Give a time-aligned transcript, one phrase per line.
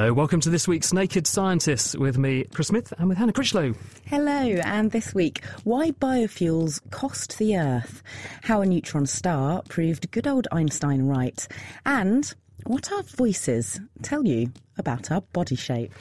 [0.00, 3.74] Hello, welcome to this week's Naked Scientists with me, Chris Smith, and with Hannah Critchlow.
[4.06, 4.32] Hello,
[4.64, 8.02] and this week, why biofuels cost the Earth,
[8.40, 11.46] how a neutron star proved good old Einstein right,
[11.84, 12.32] and
[12.64, 15.92] what our voices tell you about our body shape.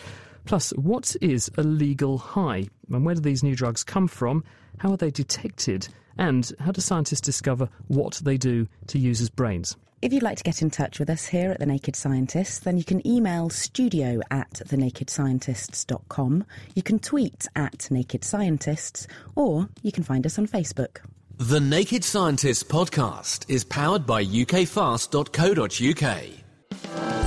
[0.45, 4.45] Plus, what is a legal high, and where do these new drugs come from?
[4.79, 5.87] How are they detected?
[6.17, 9.77] And how do scientists discover what they do to users' brains?
[10.01, 12.77] If you'd like to get in touch with us here at The Naked Scientists, then
[12.77, 20.03] you can email studio at thenakedscientists.com, you can tweet at Naked Scientists, or you can
[20.03, 20.99] find us on Facebook.
[21.37, 27.18] The Naked Scientists podcast is powered by ukfast.co.uk.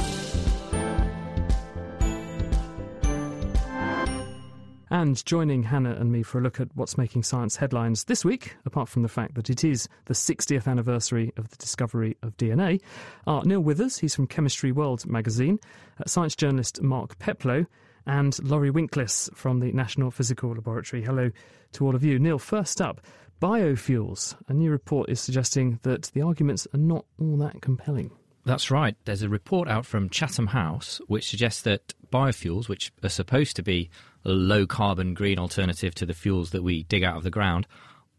[4.93, 8.57] And joining Hannah and me for a look at what's making science headlines this week,
[8.67, 12.79] apart from the fact that it is the 60th anniversary of the discovery of DNA,
[13.27, 15.59] are Neil Withers, he's from Chemistry World magazine,
[15.99, 17.65] uh, science journalist Mark Peplow,
[18.05, 21.03] and Laurie Winkless from the National Physical Laboratory.
[21.03, 21.31] Hello
[21.73, 22.19] to all of you.
[22.19, 23.01] Neil, first up,
[23.41, 24.37] biofuels.
[24.49, 28.11] A new report is suggesting that the arguments are not all that compelling.
[28.45, 28.97] That's right.
[29.05, 33.63] There's a report out from Chatham House which suggests that biofuels, which are supposed to
[33.63, 33.89] be
[34.31, 37.67] low carbon green alternative to the fuels that we dig out of the ground,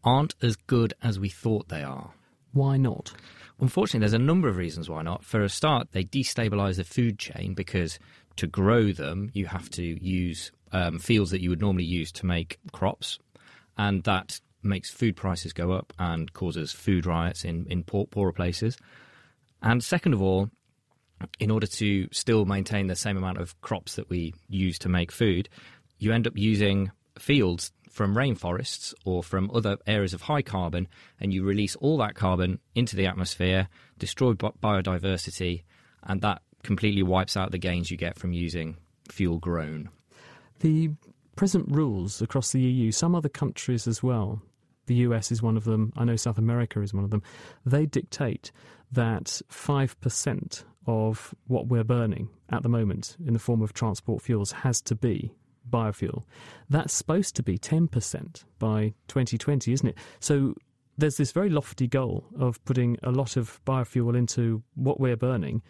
[0.02, 2.12] aren't as good as we thought they are.
[2.52, 3.12] Why not?
[3.60, 5.24] Unfortunately, there's a number of reasons why not.
[5.24, 7.98] For a start, they destabilize the food chain because
[8.36, 12.26] to grow them, you have to use um, fields that you would normally use to
[12.26, 13.18] make crops,
[13.78, 18.32] and that makes food prices go up and causes food riots in, in poor, poorer
[18.32, 18.76] places.
[19.62, 20.50] And second of all,
[21.38, 25.12] in order to still maintain the same amount of crops that we use to make
[25.12, 25.48] food,
[26.04, 30.88] you end up using fields from rainforests or from other areas of high carbon,
[31.20, 33.68] and you release all that carbon into the atmosphere,
[33.98, 35.62] destroy biodiversity,
[36.02, 38.76] and that completely wipes out the gains you get from using
[39.08, 39.88] fuel grown.
[40.60, 40.90] The
[41.36, 44.42] present rules across the EU, some other countries as well,
[44.86, 47.22] the US is one of them, I know South America is one of them,
[47.64, 48.50] they dictate
[48.92, 54.52] that 5% of what we're burning at the moment in the form of transport fuels
[54.52, 55.32] has to be
[55.70, 56.24] biofuel.
[56.68, 59.98] That's supposed to be 10% by 2020, isn't it?
[60.20, 60.54] So
[60.96, 65.62] there's this very lofty goal of putting a lot of biofuel into what we're burning.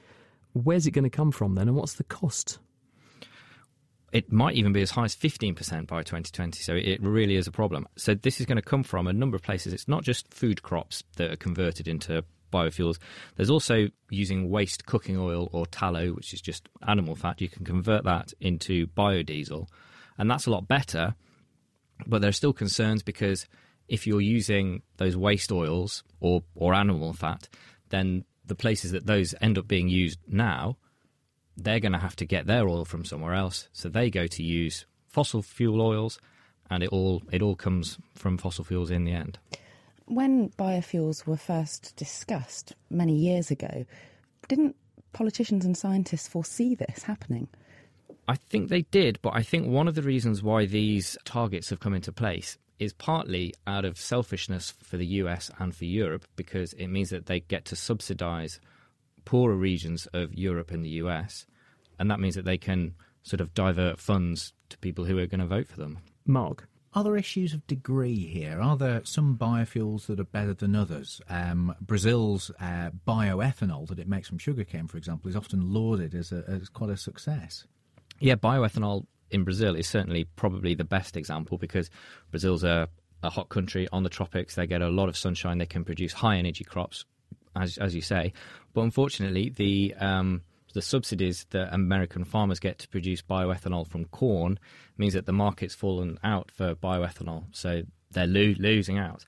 [0.52, 2.58] Where's it going to come from then, and what's the cost?
[4.12, 7.50] It might even be as high as 15% by 2020, so it really is a
[7.50, 7.88] problem.
[7.96, 9.72] So, this is going to come from a number of places.
[9.72, 12.98] It's not just food crops that are converted into biofuels.
[13.36, 17.40] There's also using waste cooking oil or tallow, which is just animal fat.
[17.40, 19.66] You can convert that into biodiesel,
[20.16, 21.14] and that's a lot better.
[22.06, 23.46] But there are still concerns because
[23.88, 27.48] if you're using those waste oils or, or animal fat,
[27.90, 30.76] then the places that those end up being used now
[31.56, 33.68] they're going to have to get their oil from somewhere else.
[33.72, 36.18] So they go to use fossil fuel oils,
[36.70, 39.38] and it all it all comes from fossil fuels in the end.
[40.06, 43.86] When biofuels were first discussed many years ago,
[44.48, 44.76] didn't
[45.12, 47.48] politicians and scientists foresee this happening?
[48.28, 51.80] I think they did, but I think one of the reasons why these targets have
[51.80, 56.72] come into place is partly out of selfishness for the US and for Europe because
[56.74, 58.60] it means that they get to subsidize
[59.24, 61.46] poorer regions of Europe and the US,
[61.98, 65.40] and that means that they can sort of divert funds to people who are going
[65.40, 65.98] to vote for them.
[66.26, 66.68] Mark.
[66.94, 68.60] Are there issues of degree here?
[68.60, 71.20] Are there some biofuels that are better than others?
[71.28, 76.30] Um, Brazil's uh, bioethanol that it makes from sugarcane, for example, is often lauded as,
[76.30, 77.64] a, as quite a success.
[78.20, 81.90] Yeah, bioethanol in Brazil is certainly probably the best example because
[82.30, 82.88] Brazil's a,
[83.24, 84.54] a hot country on the tropics.
[84.54, 85.58] They get a lot of sunshine.
[85.58, 87.04] They can produce high energy crops,
[87.56, 88.32] as as you say.
[88.72, 90.42] But unfortunately, the um,
[90.74, 94.58] the subsidies that American farmers get to produce bioethanol from corn
[94.98, 99.24] means that the market's fallen out for bioethanol, so they're lo- losing out.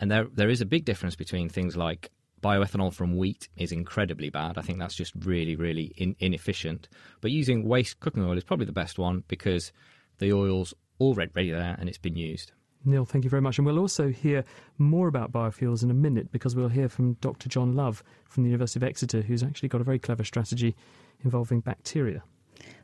[0.00, 2.10] And there there is a big difference between things like
[2.42, 4.58] bioethanol from wheat is incredibly bad.
[4.58, 6.88] I think that's just really really in- inefficient.
[7.20, 9.72] But using waste cooking oil is probably the best one because
[10.18, 12.52] the oil's already there and it's been used.
[12.88, 13.58] Neil, thank you very much.
[13.58, 14.44] And we'll also hear
[14.78, 17.48] more about biofuels in a minute because we'll hear from Dr.
[17.48, 20.74] John Love from the University of Exeter, who's actually got a very clever strategy
[21.22, 22.22] involving bacteria.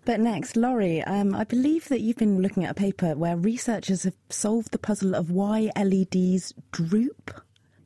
[0.04, 4.02] But next, Laurie, um, I believe that you've been looking at a paper where researchers
[4.02, 7.30] have solved the puzzle of why LEDs droop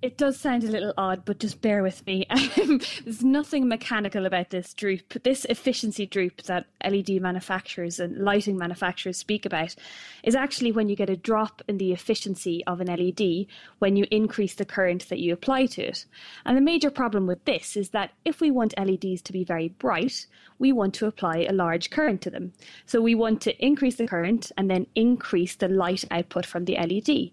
[0.00, 2.26] It does sound a little odd, but just bear with me.
[2.58, 5.22] Um, there's nothing mechanical about this droop.
[5.22, 9.74] This efficiency droop that LED manufacturers and lighting manufacturers speak about
[10.22, 13.46] is actually when you get a drop in the efficiency of an LED
[13.78, 16.04] when you increase the current that you apply to it.
[16.44, 19.68] And the major problem with this is that if we want LEDs to be very
[19.68, 20.26] bright,
[20.58, 22.52] we want to apply a large current to them.
[22.86, 26.76] So we want to increase the current and then increase the light output from the
[26.76, 27.30] LED.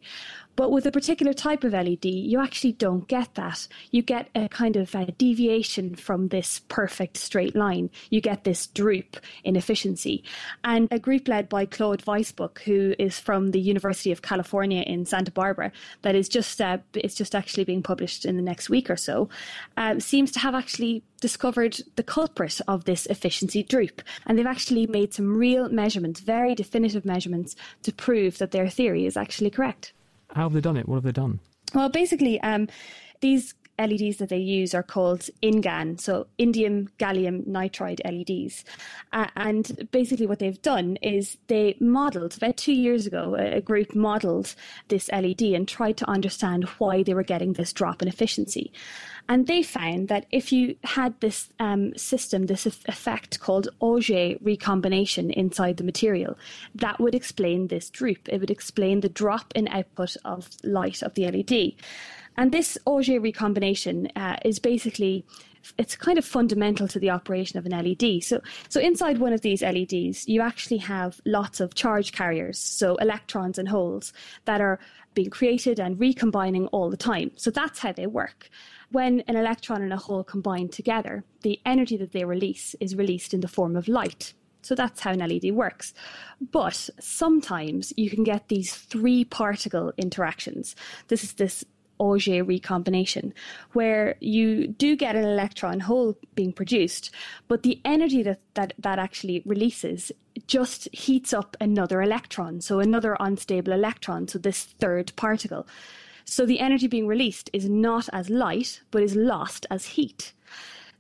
[0.56, 3.68] But with a particular type of LED, you actually don't get that.
[3.92, 7.90] You get a kind of a deviation from this perfect straight line.
[8.10, 10.24] You get this droop in efficiency.
[10.64, 15.06] And a group led by Claude Weisbuch, who is from the University of California in
[15.06, 15.72] Santa Barbara,
[16.04, 19.30] that is just uh, it's just actually being published in the next week or so,
[19.78, 24.02] uh, seems to have actually discovered the culprit of this efficiency droop.
[24.26, 29.06] And they've actually made some real measurements, very definitive measurements, to prove that their theory
[29.06, 29.94] is actually correct.
[30.36, 30.88] How have they done it?
[30.88, 31.40] What have they done?
[31.74, 32.68] Well, basically, um,
[33.22, 38.64] these LEDs that they use are called InGaN, so indium gallium nitride LEDs.
[39.12, 43.96] Uh, and basically, what they've done is they modeled, about two years ago, a group
[43.96, 44.56] modeled
[44.88, 48.72] this LED and tried to understand why they were getting this drop in efficiency.
[49.28, 55.32] And they found that if you had this um, system, this effect called Auger recombination
[55.32, 56.38] inside the material,
[56.76, 58.30] that would explain this droop.
[58.30, 61.74] It would explain the drop in output of light of the LED.
[62.38, 65.26] And this Auger recombination uh, is basically
[65.80, 68.24] it's kind of fundamental to the operation of an LED.
[68.24, 68.40] So,
[68.70, 73.58] so inside one of these LEDs, you actually have lots of charge carriers, so electrons
[73.58, 74.14] and holes
[74.46, 74.80] that are
[75.16, 77.32] being created and recombining all the time.
[77.36, 78.52] So that's how they work
[78.92, 83.34] when an electron and a hole combine together, the energy that they release is released
[83.34, 84.34] in the form of light.
[84.62, 85.94] So that's how an LED works.
[86.40, 90.76] But sometimes you can get these three particle interactions.
[91.08, 91.64] This is this
[92.00, 93.34] Auger recombination,
[93.74, 97.12] where you do get an electron hole being produced,
[97.48, 100.12] but the energy that, that that actually releases
[100.48, 105.66] just heats up another electron, so another unstable electron, so this third particle.
[106.26, 110.34] So the energy being released is not as light, but is lost as heat.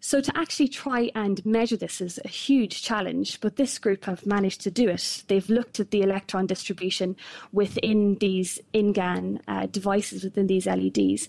[0.06, 4.24] So to actually try and measure this is a huge challenge, but this group have
[4.24, 5.24] managed to do it.
[5.28, 7.16] They've looked at the electron distribution
[7.52, 11.28] within these InGaN uh, devices, within these LEDs,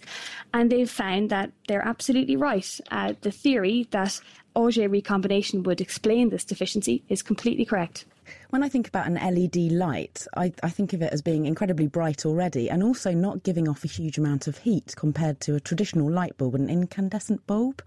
[0.53, 2.79] and they've found that they're absolutely right.
[2.91, 4.21] Uh, the theory that
[4.55, 8.05] Auger recombination would explain this deficiency is completely correct.
[8.51, 11.87] When I think about an LED light, I, I, think of it as being incredibly
[11.87, 15.61] bright already and also not giving off a huge amount of heat compared to a
[15.61, 17.83] traditional light bulb, an incandescent bulb.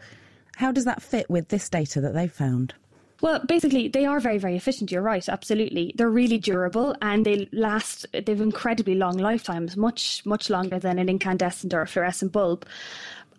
[0.59, 2.73] How does that fit with this data that they've found?
[3.21, 4.91] Well, basically, they are very, very efficient.
[4.91, 5.93] You're right, absolutely.
[5.95, 11.07] They're really durable and they last, they've incredibly long lifetimes, much, much longer than an
[11.07, 12.65] incandescent or a fluorescent bulb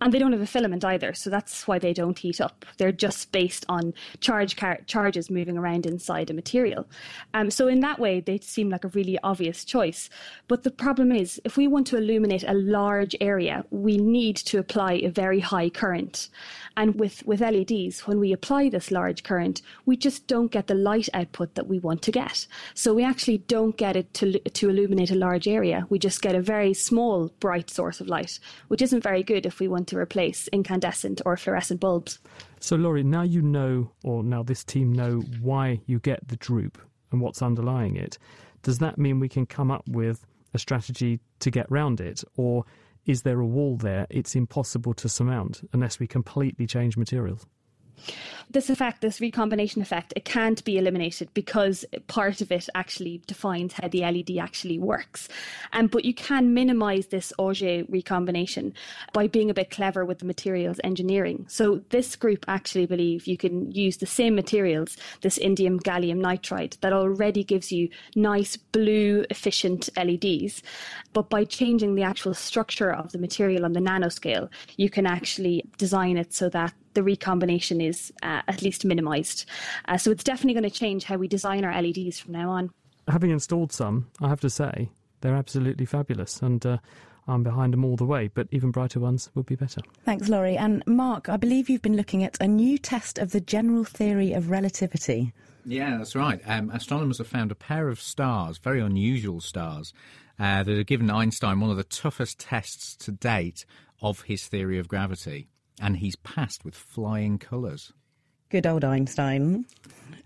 [0.01, 2.65] and they don't have a filament either, so that's why they don't heat up.
[2.79, 6.89] They're just based on charge car- charges moving around inside a material.
[7.35, 10.09] Um, so in that way, they seem like a really obvious choice.
[10.49, 14.59] But the problem is, if we want to illuminate a large area, we need to
[14.59, 16.31] apply a very high current.
[16.77, 20.75] And with, with LEDs, when we apply this large current, we just don't get the
[20.75, 22.47] light output that we want to get.
[22.75, 25.87] So we actually don't get it to, to illuminate a large area.
[25.91, 28.39] We just get a very small, bright source of light,
[28.69, 32.19] which isn't very good if we want to replace incandescent or fluorescent bulbs.
[32.61, 36.79] So, Laurie, now you know, or now this team know, why you get the droop
[37.13, 38.19] and what's underlying it.
[38.63, 42.23] Does that mean we can come up with a strategy to get round it?
[42.37, 42.65] Or
[43.07, 47.47] is there a wall there it's impossible to surmount unless we completely change materials?
[48.51, 53.75] This effect, this recombination effect, it can't be eliminated because part of it actually defines
[53.75, 55.29] how the LED actually works.
[55.73, 58.75] Um, but you can minimize this Auger recombination
[59.13, 61.47] by being a bit clever with the materials engineering.
[61.49, 66.79] So this group actually believe you can use the same materials, this indium gallium nitride,
[66.81, 70.63] that already gives you nice blue efficient LEDs.
[71.13, 75.65] But by changing the actual structure of the material on the nanoscale, you can actually
[75.79, 79.47] design it so that the recombination is uh, at least minimized.
[79.87, 82.71] Uh, so it's definitely going to change how we design our LEDs from now on.
[83.09, 86.41] Having installed some, I have to say, they're absolutely fabulous.
[86.43, 86.79] And uh,
[87.27, 89.81] I'm behind them all the way, but even brighter ones would be better.
[90.05, 90.57] Thanks, Laurie.
[90.57, 94.33] And Mark, I believe you've been looking at a new test of the general theory
[94.33, 95.33] of relativity.
[95.65, 96.41] Yeah, that's right.
[96.47, 99.93] Um, astronomers have found a pair of stars, very unusual stars,
[100.39, 103.67] uh, that have given Einstein one of the toughest tests to date
[104.01, 105.49] of his theory of gravity
[105.81, 107.93] and he's passed with flying colours.
[108.51, 109.65] Good old Einstein.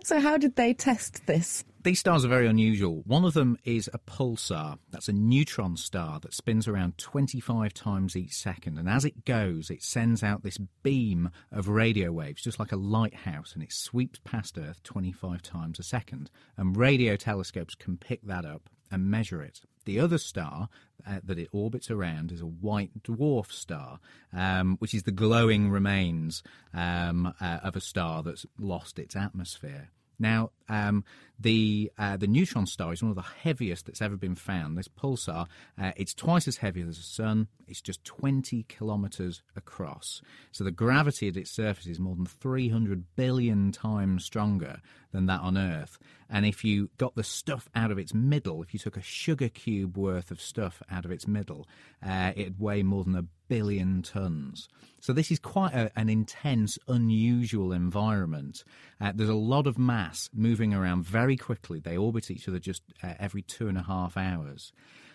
[0.02, 3.02] So, how did they test this These stars are very unusual.
[3.06, 4.78] One of them is a pulsar.
[4.90, 8.78] That's a neutron star that spins around 25 times each second.
[8.78, 12.76] And as it goes, it sends out this beam of radio waves, just like a
[12.76, 16.30] lighthouse, and it sweeps past Earth 25 times a second.
[16.56, 19.60] And radio telescopes can pick that up and measure it.
[19.84, 20.68] The other star
[21.06, 24.00] uh, that it orbits around is a white dwarf star,
[24.32, 29.90] um, which is the glowing remains um, uh, of a star that's lost its atmosphere.
[30.18, 31.04] Now, um,
[31.38, 34.78] the uh, the neutron star is one of the heaviest that's ever been found.
[34.78, 35.46] This pulsar,
[35.80, 37.48] uh, it's twice as heavy as the sun.
[37.66, 40.22] It's just 20 kilometers across.
[40.52, 44.80] So the gravity at its surface is more than 300 billion times stronger
[45.12, 45.98] than that on Earth.
[46.28, 49.48] And if you got the stuff out of its middle, if you took a sugar
[49.48, 51.66] cube worth of stuff out of its middle,
[52.04, 54.68] uh, it'd weigh more than a billion tons.
[55.00, 58.64] So this is quite a, an intense, unusual environment.
[59.00, 61.80] Uh, there's a lot of mass moving around very quickly.
[61.80, 64.72] They orbit each other just uh, every two and a half hours.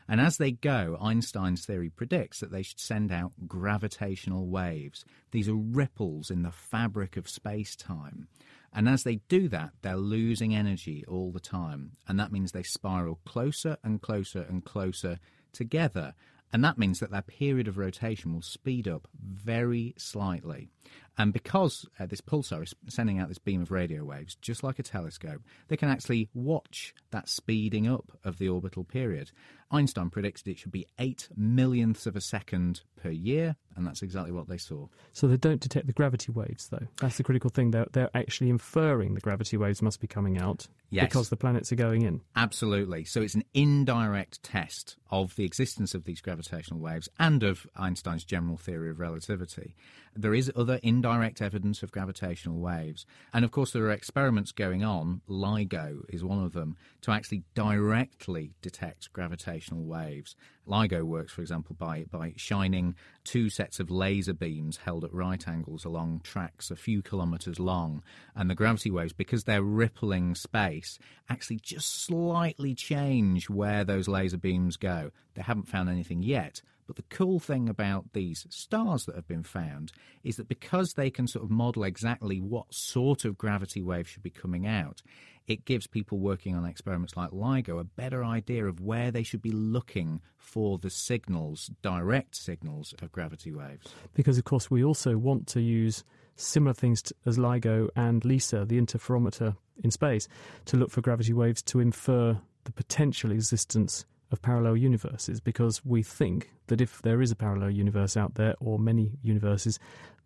[0.08, 5.06] And as they go, Einstein's theory predicts that they should send out gravitational waves.
[5.32, 8.28] These are ripples in the fabric of space time.
[8.74, 11.92] And as they do that, they're losing energy all the time.
[12.08, 15.20] And that means they spiral closer and closer and closer
[15.54, 16.16] together.
[16.52, 20.70] And that means that their period of rotation will speed up very slightly.
[21.20, 24.80] And because uh, this pulsar is sending out this beam of radio waves, just like
[24.80, 29.30] a telescope, they can actually watch that speeding up of the orbital period.
[29.72, 34.32] Einstein predicted it should be eight millionths of a second per year, and that's exactly
[34.32, 34.88] what they saw.
[35.14, 36.88] So they don't detect the gravity waves, though.
[37.02, 37.72] That's the critical thing.
[37.72, 41.06] They're, they're actually inferring the gravity waves must be coming out Yes.
[41.06, 42.22] because the planets are going in.
[42.36, 43.04] Absolutely.
[43.04, 48.24] So it's an indirect test of the existence of these gravitational waves and of Einstein's
[48.24, 49.76] general theory of relativity.
[50.16, 51.09] There is other indirect
[51.42, 53.06] evidence of gravitational waves.
[53.34, 57.44] And of course, there are experiments going on, LIGO is one of them, to actually
[57.56, 60.36] directly detect gravitational waves.
[60.68, 65.48] LIGO works, for example, by, by shining two sets of laser beams held at right
[65.48, 68.04] angles along tracks a few kilometres long.
[68.36, 71.00] And the gravity waves, because they're rippling space,
[71.30, 75.12] actually just slightly change where those laser beams go.
[75.34, 76.62] They haven't found anything yet.
[76.90, 79.92] But the cool thing about these stars that have been found
[80.24, 84.24] is that because they can sort of model exactly what sort of gravity wave should
[84.24, 85.04] be coming out,
[85.46, 89.44] it gives people working on experiments like LIGO a better idea of where they should
[89.44, 93.94] be looking for the signals, direct signals of gravity waves.
[94.16, 96.04] Because, of course, we also want to use
[96.38, 100.28] similar things to, as LIGO and LISA, the interferometer in space,
[100.66, 106.04] to look for gravity waves to infer the potential existence of parallel universes because we
[106.04, 109.80] think that if there is a parallel universe out there or many universes,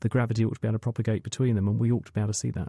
[0.04, 2.20] the gravity ought to be able to propagate between them, and we ought to be
[2.20, 2.68] able to see that.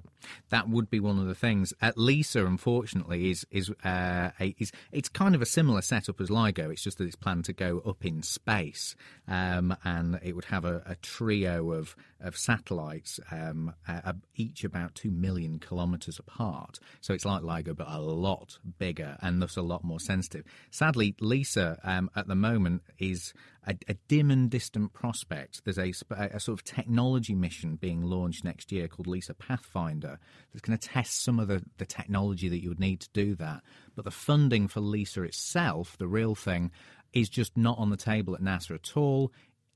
[0.50, 1.74] That would be one of the things.
[1.82, 6.30] At LISA, unfortunately, is is uh, a, is it's kind of a similar setup as
[6.30, 6.70] LIGO.
[6.70, 8.94] It's just that it's planned to go up in space,
[9.26, 14.94] um, and it would have a, a trio of of satellites, um, uh, each about
[14.94, 16.78] two million kilometres apart.
[17.00, 20.44] So it's like LIGO, but a lot bigger and thus a lot more sensitive.
[20.70, 23.34] Sadly, LISA um, at the moment is
[23.66, 25.64] a, a, dim and distant prospect.
[25.64, 30.18] There's a, a, sort of technology mission being launched next year called LISA Pathfinder
[30.52, 33.34] that's going to test some of the, the technology that you would need to do
[33.36, 33.62] that.
[33.94, 36.70] But the funding for LISA itself, the real thing,
[37.12, 39.32] is just not on the table at NASA at all.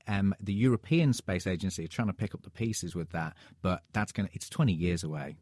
[0.07, 3.81] Um, the European Space Agency are trying to pick up the pieces with that, but
[3.93, 5.35] that's going to, it's 20 years away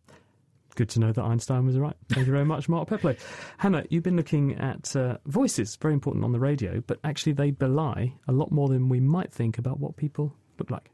[0.77, 1.96] good to know that Einstein was right.
[2.10, 3.17] Thank you very much, Mark Pepley.
[3.57, 7.51] Hannah, you've been looking at uh, voices, very important on the radio, but actually they
[7.51, 10.91] belie a lot more than we might think about what people look like.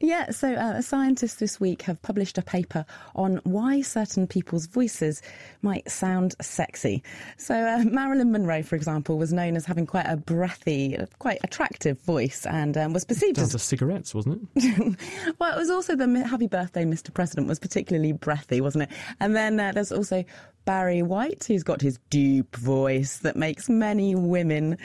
[0.00, 2.84] Yeah, so uh, scientists this week have published a paper
[3.16, 5.22] on why certain people's voices
[5.62, 7.02] might sound sexy.
[7.36, 12.00] So, uh, Marilyn Monroe, for example, was known as having quite a breathy, quite attractive
[12.02, 13.60] voice and um, was perceived as.
[13.60, 14.96] cigarettes, wasn't it?
[15.40, 17.12] well, it was also the Happy Birthday, Mr.
[17.12, 18.90] President was particularly breathy, wasn't it?
[19.18, 20.24] And then uh, there's also
[20.68, 24.76] Barry White, who's got his deep voice that makes many women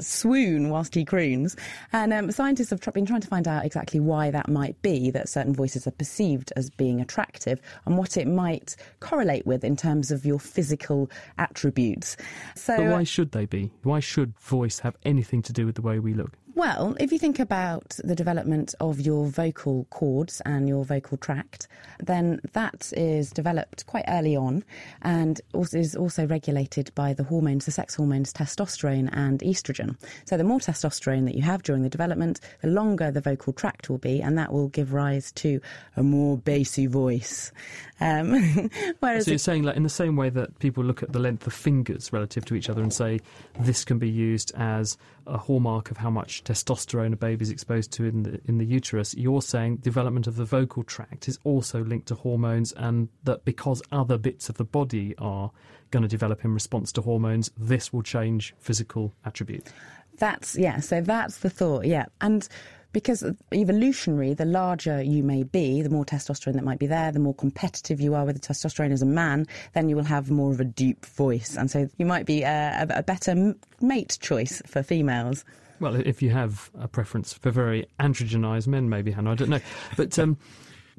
[0.00, 1.54] swoon whilst he croons.
[1.92, 5.28] And um, scientists have been trying to find out exactly why that might be, that
[5.28, 10.10] certain voices are perceived as being attractive, and what it might correlate with in terms
[10.10, 12.16] of your physical attributes.
[12.56, 13.70] So, but why should they be?
[13.84, 16.32] Why should voice have anything to do with the way we look?
[16.58, 21.68] Well, if you think about the development of your vocal cords and your vocal tract,
[22.00, 24.64] then that is developed quite early on
[25.02, 29.96] and also is also regulated by the hormones, the sex hormones testosterone and estrogen.
[30.24, 33.88] So the more testosterone that you have during the development, the longer the vocal tract
[33.88, 35.60] will be, and that will give rise to
[35.96, 37.52] a more bassy voice.
[38.00, 41.20] Um, whereas so you're saying, like, in the same way that people look at the
[41.20, 43.20] length of fingers relative to each other and say
[43.60, 47.92] this can be used as a hallmark of how much testosterone a baby is exposed
[47.92, 51.84] to in the in the uterus, you're saying development of the vocal tract is also
[51.84, 55.50] linked to hormones, and that because other bits of the body are
[55.90, 59.72] going to develop in response to hormones, this will change physical attributes.
[60.18, 60.80] That's yeah.
[60.80, 61.84] So that's the thought.
[61.86, 62.48] Yeah, and
[62.92, 67.18] because evolutionary, the larger you may be, the more testosterone that might be there, the
[67.18, 70.52] more competitive you are with the testosterone as a man, then you will have more
[70.52, 71.56] of a deep voice.
[71.56, 75.44] And so you might be a, a better mate choice for females.
[75.80, 79.60] Well, if you have a preference for very androgenized men, maybe, Hannah, I don't know.
[79.96, 80.36] But um,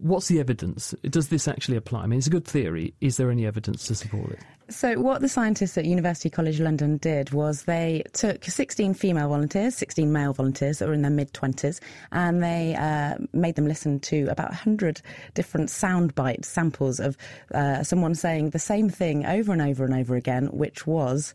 [0.01, 0.93] what's the evidence?
[1.03, 2.03] Does this actually apply?
[2.03, 2.93] I mean, it's a good theory.
[3.01, 4.39] Is there any evidence to support it?
[4.69, 9.75] So, what the scientists at University College London did was they took 16 female volunteers,
[9.75, 11.79] 16 male volunteers that were in their mid 20s,
[12.11, 15.01] and they uh, made them listen to about 100
[15.33, 17.17] different soundbite samples of
[17.53, 21.33] uh, someone saying the same thing over and over and over again, which was,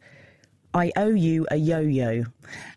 [0.75, 2.25] I owe you a yo yo.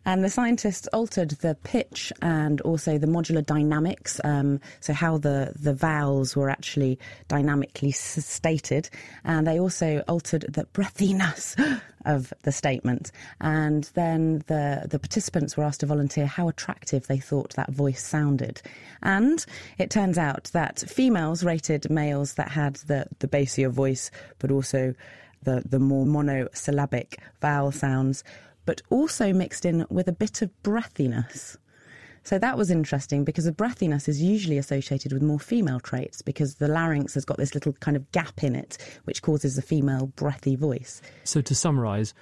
[0.06, 5.51] And the scientists altered the pitch and also the modular dynamics, um, so how the,
[5.60, 8.89] the vowels were actually dynamically stated.
[9.25, 11.58] And they also altered the breathiness
[12.06, 13.12] of the statement.
[13.42, 18.04] And then the, the participants were asked to volunteer how attractive they thought that voice
[18.04, 18.62] sounded.
[19.01, 19.44] And
[19.80, 24.94] it turns out that females rated males that had the, the bassier voice, but also
[25.44, 28.24] the, the more monosyllabic vowel sounds,
[28.65, 31.58] but also mixed in with a bit of breathiness.
[32.24, 36.56] So that was interesting because the breathiness is usually associated with more female traits because
[36.56, 40.08] the larynx has got this little kind of gap in it which causes a female
[40.08, 41.01] breathy voice.
[41.24, 42.13] So to summarise,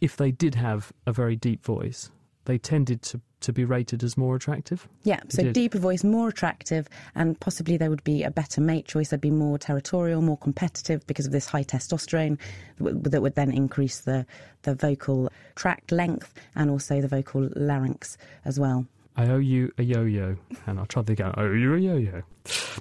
[0.00, 2.10] if they did have a very deep voice,
[2.44, 4.88] they tended to to be rated as more attractive?
[5.02, 9.10] Yeah, so deeper voice, more attractive, and possibly there would be a better mate choice.
[9.10, 12.38] They'd be more territorial, more competitive because of this high testosterone
[12.78, 14.24] that would then increase the,
[14.62, 18.86] the vocal tract length and also the vocal larynx as well.
[19.16, 21.32] I owe you a yo-yo, and I'll try to go.
[21.34, 22.22] I owe you a yo-yo.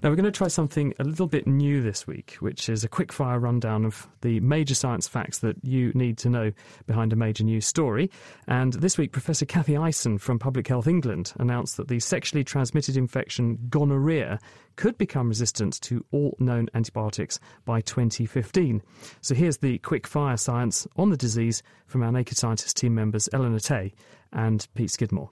[0.02, 2.90] Now we're going to try something a little bit new this week, which is a
[2.90, 6.52] quick-fire rundown of the major science facts that you need to know
[6.88, 8.10] behind a major news story.
[8.48, 12.98] And this week, Professor Kathy Ison from Public Health England announced that the sexually transmitted
[12.98, 14.40] infection gonorrhea
[14.76, 18.82] could become resistant to all known antibiotics by 2015.
[19.22, 23.60] So here's the quick-fire science on the disease from our Naked Scientist team members Eleanor
[23.60, 23.94] Tay
[24.32, 25.30] and Pete Skidmore.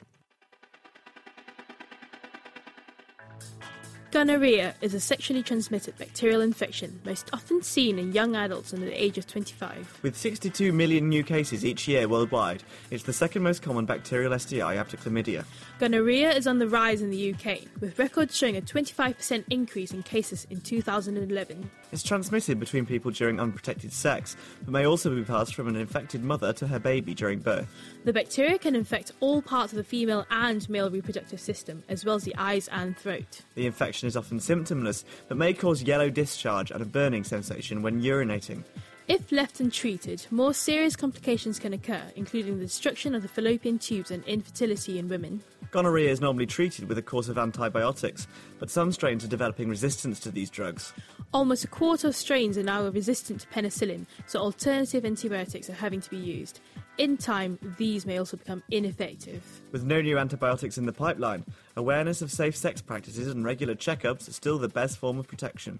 [4.11, 9.01] Gonorrhea is a sexually transmitted bacterial infection most often seen in young adults under the
[9.01, 9.99] age of 25.
[10.01, 14.75] With 62 million new cases each year worldwide, it's the second most common bacterial STI
[14.75, 15.45] after chlamydia.
[15.79, 20.03] Gonorrhea is on the rise in the UK, with records showing a 25% increase in
[20.03, 21.71] cases in 2011.
[21.93, 26.21] It's transmitted between people during unprotected sex, but may also be passed from an infected
[26.21, 27.69] mother to her baby during birth.
[28.03, 32.15] The bacteria can infect all parts of the female and male reproductive system, as well
[32.15, 33.43] as the eyes and throat.
[33.55, 38.01] The infection is often symptomless, but may cause yellow discharge and a burning sensation when
[38.01, 38.63] urinating.
[39.07, 44.11] If left untreated, more serious complications can occur, including the destruction of the fallopian tubes
[44.11, 45.41] and infertility in women.
[45.71, 48.27] Gonorrhea is normally treated with a course of antibiotics,
[48.59, 50.93] but some strains are developing resistance to these drugs.
[51.33, 56.01] Almost a quarter of strains are now resistant to penicillin, so alternative antibiotics are having
[56.01, 56.59] to be used.
[56.97, 59.41] In time, these may also become ineffective.
[59.71, 64.27] With no new antibiotics in the pipeline, awareness of safe sex practices and regular checkups
[64.27, 65.79] are still the best form of protection.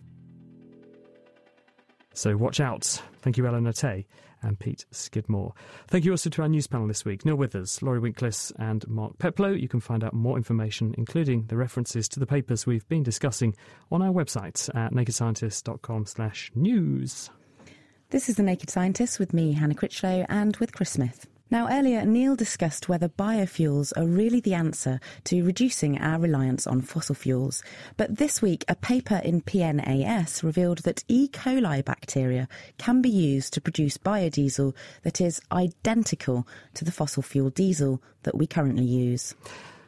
[2.14, 3.02] So watch out.
[3.22, 4.06] Thank you, Eleanor Tay
[4.44, 5.54] and Pete Skidmore.
[5.88, 9.18] Thank you also to our news panel this week, Neil Withers, Laurie Winklis and Mark
[9.18, 9.52] Peplow.
[9.52, 13.56] You can find out more information, including the references to the papers we've been discussing,
[13.92, 17.30] on our website at nakedscientist.com slash news.
[18.10, 21.28] This is The Naked Scientist with me, Hannah Critchlow, and with Chris Smith.
[21.52, 26.80] Now, earlier, Neil discussed whether biofuels are really the answer to reducing our reliance on
[26.80, 27.62] fossil fuels.
[27.98, 31.28] But this week, a paper in PNAS revealed that E.
[31.28, 37.50] coli bacteria can be used to produce biodiesel that is identical to the fossil fuel
[37.50, 39.36] diesel that we currently use.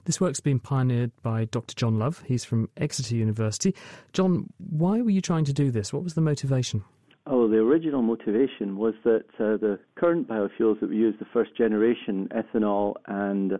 [0.04, 1.76] This work's been pioneered by Dr.
[1.76, 2.24] John Love.
[2.28, 3.74] He's from Exeter University.
[4.12, 5.94] John, why were you trying to do this?
[5.94, 6.84] What was the motivation?
[7.26, 11.56] Oh, the original motivation was that uh, the current biofuels that we use, the first
[11.56, 13.54] generation, ethanol and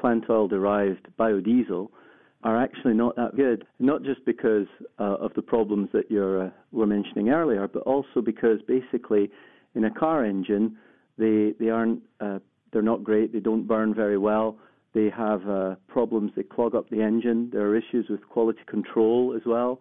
[0.00, 1.88] plant oil derived biodiesel
[2.42, 3.64] are actually not that good.
[3.78, 4.66] Not just because
[4.98, 9.30] uh, of the problems that you uh, were mentioning earlier, but also because basically
[9.76, 10.76] in a car engine,
[11.16, 12.40] they, they aren't, uh,
[12.72, 14.58] they're not great, they don't burn very well.
[14.94, 17.50] They have uh, problems, they clog up the engine.
[17.52, 19.80] There are issues with quality control as well.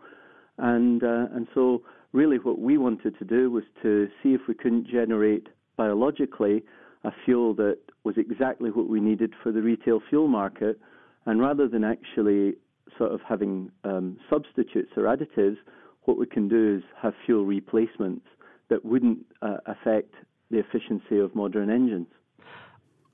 [0.60, 4.54] And, uh, and so, really, what we wanted to do was to see if we
[4.54, 6.64] couldn't generate biologically
[7.04, 10.80] a fuel that was exactly what we needed for the retail fuel market.
[11.26, 12.56] And rather than actually
[12.98, 15.58] sort of having um, substitutes or additives,
[16.04, 18.26] what we can do is have fuel replacements
[18.70, 20.14] that wouldn't uh, affect
[20.52, 22.08] the efficiency of modern engines.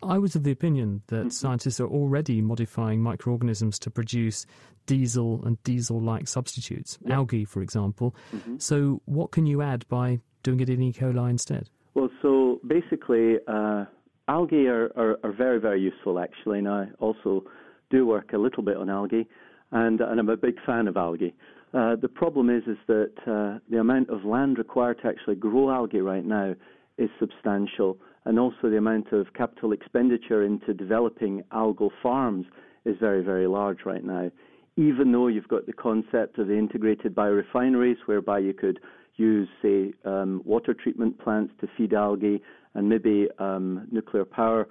[0.03, 1.29] I was of the opinion that mm-hmm.
[1.29, 4.45] scientists are already modifying microorganisms to produce
[4.85, 8.15] diesel and diesel like substitutes, algae, for example.
[8.35, 8.57] Mm-hmm.
[8.57, 10.91] So, what can you add by doing it in E.
[10.91, 11.69] coli instead?
[11.93, 13.85] Well, so basically, uh,
[14.27, 17.43] algae are, are, are, very, very useful, actually, and I also
[17.89, 19.27] do work a little bit on algae,
[19.71, 21.35] and, and I'm a big fan of algae.
[21.73, 25.69] Uh, the problem is, is that uh, the amount of land required to actually grow
[25.69, 26.53] algae right now
[26.97, 32.45] is substantial and also the amount of capital expenditure into developing algal farms
[32.85, 34.31] is very, very large right now.
[34.77, 38.79] Even though you've got the concept of the integrated biorefineries, whereby you could
[39.15, 42.41] use, say, um, water treatment plants to feed algae
[42.73, 44.67] and maybe um, nuclear power,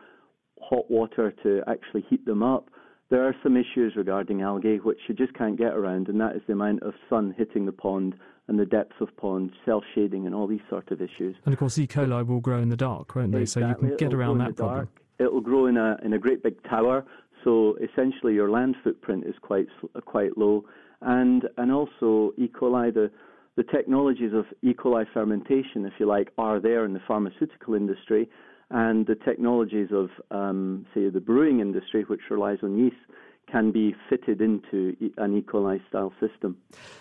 [0.60, 2.70] hot water to actually heat them up.
[3.10, 6.42] There are some issues regarding algae which you just can't get around, and that is
[6.46, 8.14] the amount of sun hitting the pond
[8.50, 11.36] and the depth of ponds, self shading, and all these sort of issues.
[11.46, 11.86] And of course, E.
[11.86, 13.42] coli will grow in the dark, won't they?
[13.42, 13.62] Exactly.
[13.62, 14.76] So you can get It'll around that problem.
[14.76, 14.88] Dark.
[15.20, 17.04] It'll grow in a in a great big tower,
[17.44, 19.68] so essentially your land footprint is quite
[20.04, 20.64] quite low,
[21.00, 22.48] and and also E.
[22.48, 23.10] coli the
[23.56, 24.74] the technologies of E.
[24.74, 28.28] coli fermentation, if you like, are there in the pharmaceutical industry,
[28.70, 32.96] and the technologies of, um, say, the brewing industry, which relies on yeast,
[33.50, 35.42] can be fitted into an E.
[35.42, 36.56] coli style system.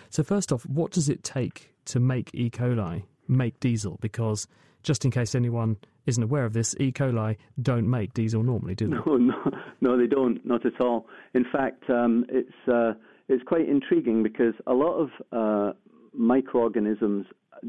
[0.08, 2.50] So, first off, what does it take to make E.
[2.50, 3.98] coli make diesel?
[4.00, 4.46] Because
[4.82, 6.92] just in case anyone isn't aware of this, E.
[6.92, 8.96] coli don't make diesel normally, do they?
[8.96, 11.06] No, no, no they don't, not at all.
[11.34, 12.92] In fact, um, it's uh,
[13.28, 15.72] it's quite intriguing because a lot of uh,
[16.12, 17.26] microorganisms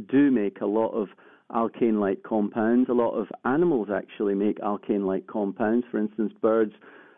[0.09, 1.09] do make a lot of
[1.51, 2.89] alkane-like compounds.
[2.89, 5.85] A lot of animals actually make alkane-like compounds.
[5.91, 6.73] For instance, birds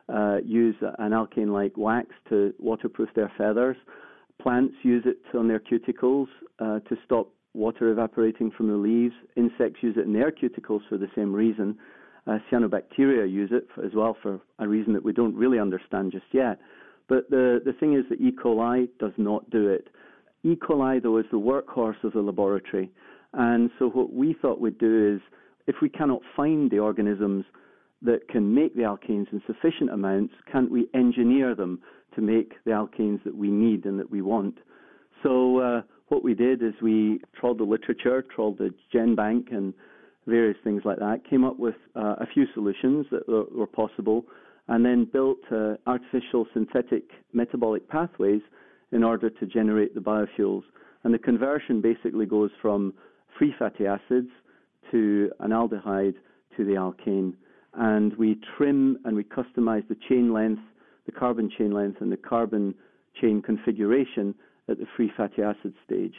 [0.09, 3.77] uh, use an alkane-like wax to waterproof their feathers.
[4.41, 6.27] Plants use it on their cuticles
[6.59, 9.13] uh, to stop water evaporating from the leaves.
[9.35, 11.77] Insects use it in their cuticles for the same reason.
[12.25, 16.25] Uh, cyanobacteria use it as well for a reason that we don't really understand just
[16.31, 16.59] yet.
[17.07, 18.31] But the, the thing is that E.
[18.31, 19.89] coli does not do it.
[20.43, 20.55] E.
[20.55, 22.91] coli, though, is the workhorse of the laboratory.
[23.33, 25.21] And so what we thought we'd do is,
[25.67, 27.45] if we cannot find the organisms
[28.03, 31.79] that can make the alkanes in sufficient amounts, can't we engineer them
[32.15, 34.57] to make the alkanes that we need and that we want?
[35.23, 39.73] So uh, what we did is we trawled the literature, trawled the GenBank and
[40.27, 44.25] various things like that, came up with uh, a few solutions that were, were possible,
[44.67, 48.41] and then built uh, artificial synthetic metabolic pathways
[48.91, 50.63] in order to generate the biofuels.
[51.03, 52.93] And the conversion basically goes from
[53.37, 54.29] free fatty acids
[54.91, 56.15] to an aldehyde
[56.55, 57.33] to the alkane.
[57.75, 60.61] And we trim and we customize the chain length,
[61.05, 62.75] the carbon chain length, and the carbon
[63.19, 64.35] chain configuration
[64.69, 66.15] at the free fatty acid stage.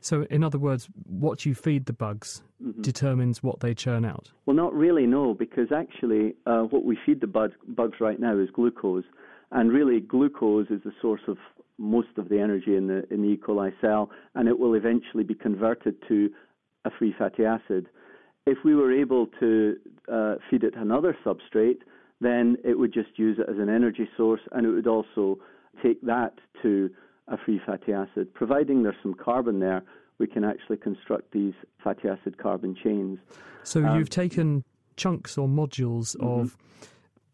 [0.00, 2.80] So, in other words, what you feed the bugs mm-hmm.
[2.80, 4.32] determines what they churn out?
[4.46, 8.38] Well, not really, no, because actually, uh, what we feed the bug- bugs right now
[8.38, 9.04] is glucose.
[9.52, 11.36] And really, glucose is the source of
[11.78, 13.36] most of the energy in the in the E.
[13.36, 16.30] coli cell, and it will eventually be converted to
[16.84, 17.88] a free fatty acid.
[18.46, 19.76] If we were able to
[20.12, 21.80] uh, feed it another substrate,
[22.20, 25.38] then it would just use it as an energy source, and it would also
[25.82, 26.90] take that to
[27.28, 28.32] a free fatty acid.
[28.34, 29.82] Providing there's some carbon there,
[30.18, 33.18] we can actually construct these fatty acid carbon chains.
[33.64, 34.64] So um, you've taken
[34.96, 36.26] chunks or modules mm-hmm.
[36.26, 36.56] of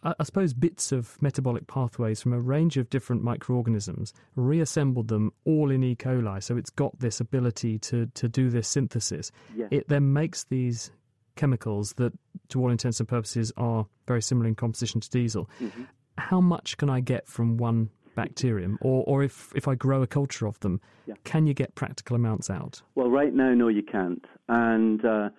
[0.04, 5.70] I suppose, bits of metabolic pathways from a range of different microorganisms, reassembled them all
[5.70, 5.94] in E.
[5.94, 6.42] coli.
[6.42, 9.30] So it's got this ability to, to do this synthesis.
[9.56, 9.68] Yes.
[9.70, 10.90] It then makes these
[11.36, 12.12] chemicals that,
[12.48, 15.48] to all intents and purposes, are very similar in composition to diesel.
[15.60, 15.82] Mm-hmm.
[16.18, 18.78] How much can I get from one bacterium?
[18.80, 21.14] Or, or if, if I grow a culture of them, yeah.
[21.24, 22.82] can you get practical amounts out?
[22.94, 24.24] Well, right now, no, you can't.
[24.48, 25.30] And uh,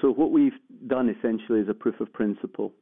[0.00, 0.52] so what we've
[0.86, 2.72] done essentially is a proof of principle.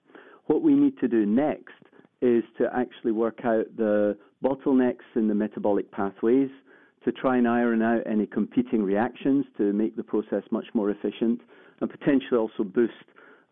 [0.47, 1.73] What we need to do next
[2.21, 6.51] is to actually work out the bottlenecks in the metabolic pathways
[7.05, 11.41] to try and iron out any competing reactions to make the process much more efficient
[11.83, 12.93] and potentially also boost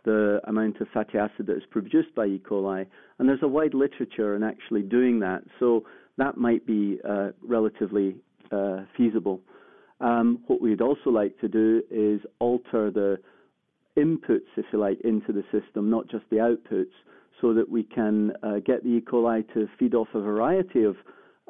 [0.04, 2.40] the amount of fatty acid that is produced by E.
[2.48, 2.86] coli.
[3.18, 5.84] And there's a wide literature in actually doing that, so
[6.16, 8.16] that might be uh, relatively
[8.50, 9.40] uh, feasible.
[10.00, 13.18] Um, what we'd also like to do is alter the
[13.98, 16.94] inputs, if you like, into the system, not just the outputs,
[17.40, 19.00] so that we can uh, get the E.
[19.00, 20.96] coli to feed off a variety of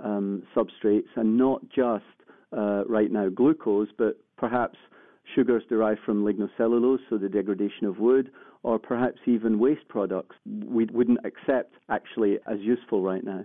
[0.02, 2.04] um, substrates and not just
[2.56, 4.78] uh, right now glucose, but perhaps
[5.34, 8.30] sugars derived from lignocellulose, so the degradation of wood,
[8.62, 13.44] or perhaps even waste products we wouldn't accept actually as useful right now.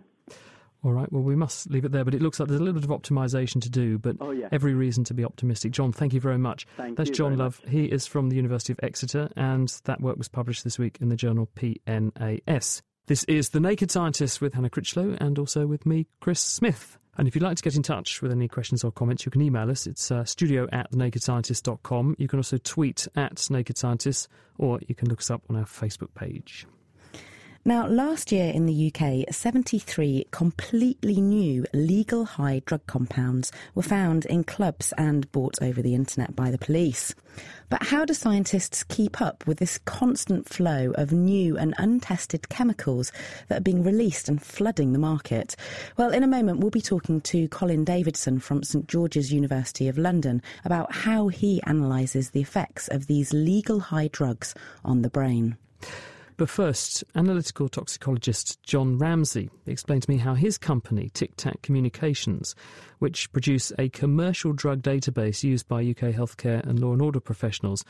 [0.83, 2.79] All right, well, we must leave it there, but it looks like there's a little
[2.79, 4.49] bit of optimization to do, but oh, yeah.
[4.51, 5.71] every reason to be optimistic.
[5.71, 6.67] John, thank you very much.
[6.77, 7.59] Thank That's John Love.
[7.63, 7.71] much.
[7.71, 11.09] He is from the University of Exeter, and that work was published this week in
[11.09, 12.83] the journal PNAS.
[13.07, 16.99] This is The Naked Scientist with Hannah Critchlow and also with me, Chris Smith.
[17.17, 19.41] And if you'd like to get in touch with any questions or comments, you can
[19.41, 19.87] email us.
[19.87, 22.15] It's uh, studio at thenakedscientist.com.
[22.17, 25.65] You can also tweet at Naked Scientists, or you can look us up on our
[25.65, 26.65] Facebook page.
[27.67, 34.23] Now, last year in the UK, 73 completely new legal high drug compounds were found
[34.27, 37.15] in clubs and bought over the internet by the police.
[37.71, 43.11] But how do scientists keep up with this constant flow of new and untested chemicals
[43.47, 45.55] that are being released and flooding the market?
[45.97, 49.97] Well, in a moment, we'll be talking to Colin Davidson from St George's University of
[49.97, 55.57] London about how he analyses the effects of these legal high drugs on the brain.
[56.37, 62.55] But first, analytical toxicologist John Ramsey explained to me how his company, Tic Tac Communications,
[62.99, 67.85] which produce a commercial drug database used by UK healthcare and law and order professionals,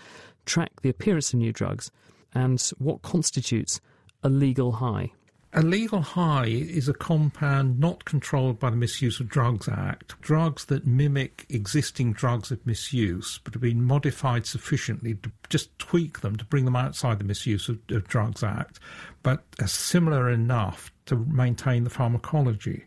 [0.45, 1.89] track the appearance of new drugs
[2.33, 3.81] and what constitutes
[4.21, 5.11] a legal high.
[5.57, 10.19] A legal high is a compound not controlled by the Misuse of Drugs Act.
[10.19, 16.19] Drugs that mimic existing drugs of misuse but have been modified sufficiently to just tweak
[16.19, 18.81] them to bring them outside the Misuse of, of Drugs Act,
[19.23, 22.83] but are similar enough to maintain the pharmacology.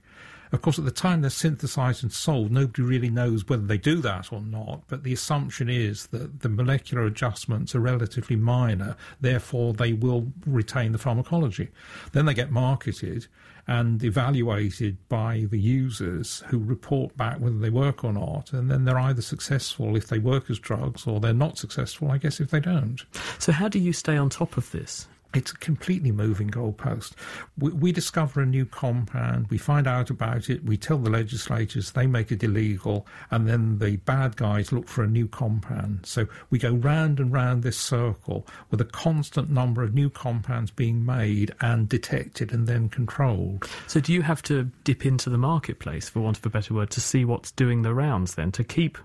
[0.52, 4.00] Of course, at the time they're synthesized and sold, nobody really knows whether they do
[4.02, 9.74] that or not, but the assumption is that the molecular adjustments are relatively minor, therefore
[9.74, 11.68] they will retain the pharmacology.
[12.12, 13.26] Then they get marketed
[13.66, 18.84] and evaluated by the users who report back whether they work or not, and then
[18.84, 22.50] they're either successful if they work as drugs or they're not successful, I guess, if
[22.50, 23.02] they don't.
[23.38, 25.06] So, how do you stay on top of this?
[25.34, 27.12] It's a completely moving goalpost.
[27.58, 31.90] We, we, discover a new compound, we find out about it, we tell the legislators,
[31.90, 36.06] they make it illegal, and then the bad guys look for a new compound.
[36.06, 40.70] So we go round and round this circle with a constant number of new compounds
[40.70, 43.68] being made and detected and then controlled.
[43.86, 46.90] So, do you have to dip into the marketplace, for want of a better word,
[46.90, 48.96] to see what's doing the rounds then, to keep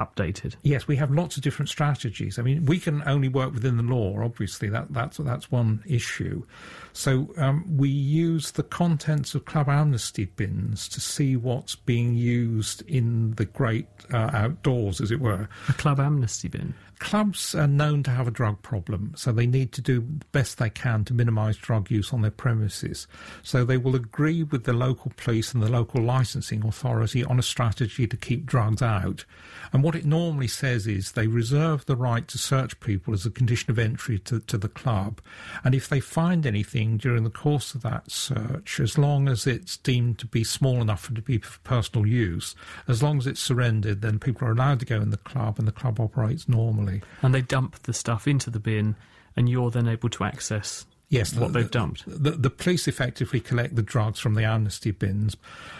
[0.00, 0.56] updated.
[0.62, 2.38] Yes, we have lots of different strategies.
[2.38, 4.22] I mean, we can only work within the law.
[4.22, 6.44] Obviously, that that's that's one issue.
[6.92, 12.82] So um, we use the contents of club amnesty bins to see what's being used
[12.88, 15.48] in the great uh, outdoors, as it were.
[15.68, 16.74] A club amnesty bin.
[16.98, 20.58] Clubs are known to have a drug problem, so they need to do the best
[20.58, 23.06] they can to minimise drug use on their premises.
[23.42, 27.42] So they will agree with the local police and the local licensing authority on a
[27.42, 29.24] strategy to keep drugs out.
[29.72, 33.30] And what it normally says is they reserve the right to search people as a
[33.30, 35.20] condition of entry to, to the club.
[35.64, 39.76] And if they find anything during the course of that search, as long as it's
[39.76, 42.54] deemed to be small enough to be for personal use,
[42.86, 45.66] as long as it's surrendered, then people are allowed to go in the club and
[45.66, 46.83] the club operates normally.
[47.22, 48.96] And they dump the stuff into the bin,
[49.36, 52.04] and you're then able to access Yes, what the, they've dumped.
[52.06, 55.36] The, the, police effectively collect the drugs from the amnesty bins,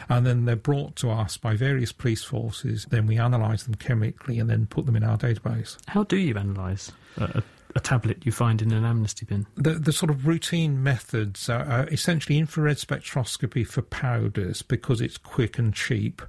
[0.09, 2.87] and then they're brought to us by various police forces.
[2.91, 5.77] Then we analyse them chemically and then put them in our database.
[5.89, 7.43] How do you analyse a,
[7.75, 9.47] a, tablet you find in an amnesty bin?
[9.57, 15.17] The, the sort of routine methods are, are essentially infrared spectroscopy for powders because it's
[15.17, 16.23] quick and cheap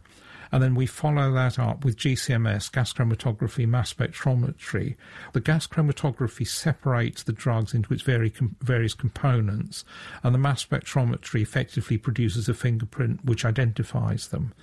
[0.55, 4.95] and then we follow that up with GCMS, gas chromatography, mass spectrometry.
[5.33, 9.83] The gas chromatography separates the drugs into its various components,
[10.23, 14.53] and the mass spectrometry effectively produces a fingerprint which identifies them.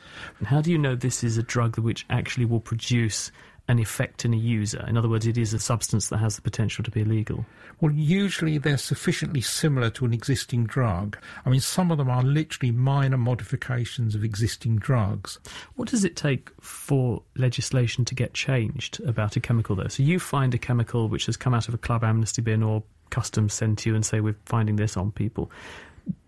[0.44, 3.30] How do you know this is a drug which actually will produce
[3.68, 4.84] an effect in a user.
[4.88, 7.46] In other words, it is a substance that has the potential to be illegal.
[7.80, 11.16] Well, usually they're sufficiently similar to an existing drug.
[11.46, 15.38] I mean, some of them are literally minor modifications of existing drugs.
[15.76, 19.88] What does it take for legislation to get changed about a chemical, though?
[19.88, 22.82] So you find a chemical which has come out of a club amnesty bin or
[23.10, 25.50] customs sent to you and say, we're finding this on people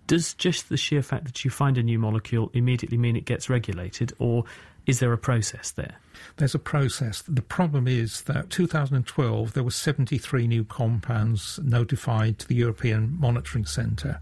[0.07, 3.49] does just the sheer fact that you find a new molecule immediately mean it gets
[3.49, 4.45] regulated, or
[4.87, 5.97] Is there a process there?
[6.37, 7.23] There's a process.
[7.23, 13.65] The problem is that 2012 there were 73 new compounds notified to the European Monitoring
[13.65, 14.21] Centre.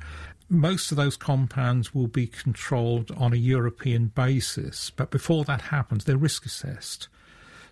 [0.49, 6.05] Most of those compounds will be controlled on a European basis, but before that happens,
[6.05, 7.09] they're risk assessed.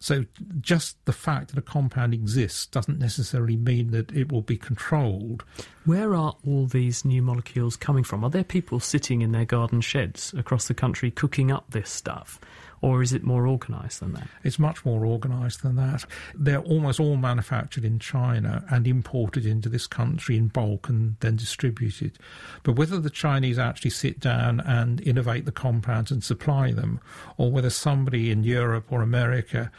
[0.03, 0.25] So
[0.63, 5.45] just the fact that a compound exists doesn't necessarily mean that it will be controlled.
[5.85, 8.25] Where are all these new molecules coming from?
[8.25, 12.41] Are there people sitting in their garden sheds across the country cooking up this stuff?
[12.83, 14.29] Or is it more organised than that?
[14.43, 16.05] It's much more organised than that.
[16.35, 21.37] They're almost all manufactured in China and imported into this country in bulk and then
[21.37, 22.19] distributed.
[22.63, 27.01] But whether the Chinese actually sit down and innovate the compounds and supply them,
[27.37, 29.71] or whether somebody in Europe or America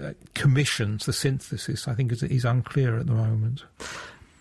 [0.00, 3.64] uh, commissions the synthesis, I think is, is unclear at the moment.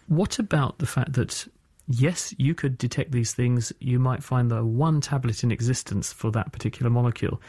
[0.07, 1.47] What about the fact that
[1.87, 3.71] yes, you could detect these things.
[3.79, 7.41] You might find the one tablet in existence for that particular molecule.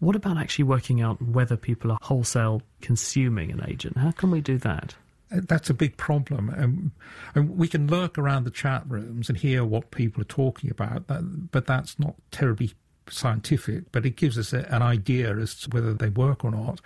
[0.00, 3.98] What about actually working out whether people are wholesale consuming an agent?
[3.98, 4.94] How can we do that?
[5.30, 6.50] Uh, that's a big problem.
[6.56, 6.92] Um,
[7.34, 11.04] and we can lurk around the chat rooms and hear what people are talking about,
[11.06, 12.72] but that's not terribly
[13.08, 13.92] scientific.
[13.92, 16.80] But it gives us a, an idea as to whether they work or not.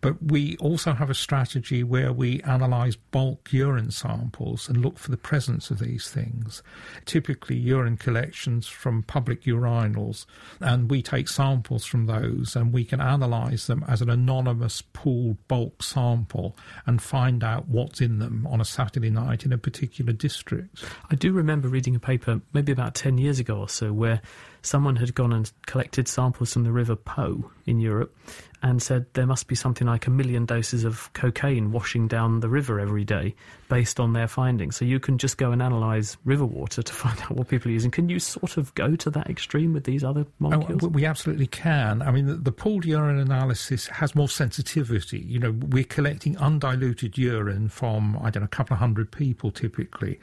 [0.00, 5.10] But we also have a strategy where we analyse bulk urine samples and look for
[5.10, 6.62] the presence of these things.
[7.04, 10.24] Typically, urine collections from public urinals,
[10.60, 15.36] and we take samples from those and we can analyse them as an anonymous pooled
[15.48, 20.12] bulk sample and find out what's in them on a Saturday night in a particular
[20.12, 20.82] district.
[21.10, 24.20] I do remember reading a paper maybe about 10 years ago or so where
[24.62, 28.14] someone had gone and collected samples from the River Po in Europe
[28.62, 32.48] and said there must be something like a million doses of cocaine washing down the
[32.48, 33.34] river every day
[33.68, 34.76] based on their findings.
[34.76, 37.72] So you can just go and analyse river water to find out what people are
[37.72, 37.90] using.
[37.90, 40.84] Can you sort of go to that extreme with these other oh, molecules?
[40.84, 42.02] Oh, we absolutely can.
[42.02, 45.20] I mean, the, the pooled urine analysis has more sensitivity.
[45.20, 49.50] You know, we're collecting undiluted urine from, I don't know, a couple of hundred people
[49.50, 50.20] typically.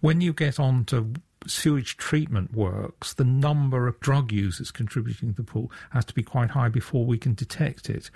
[0.00, 1.12] When you get on to
[1.50, 6.22] sewage treatment works, the number of drug users contributing to the pool has to be
[6.22, 8.10] quite high before we can detect it.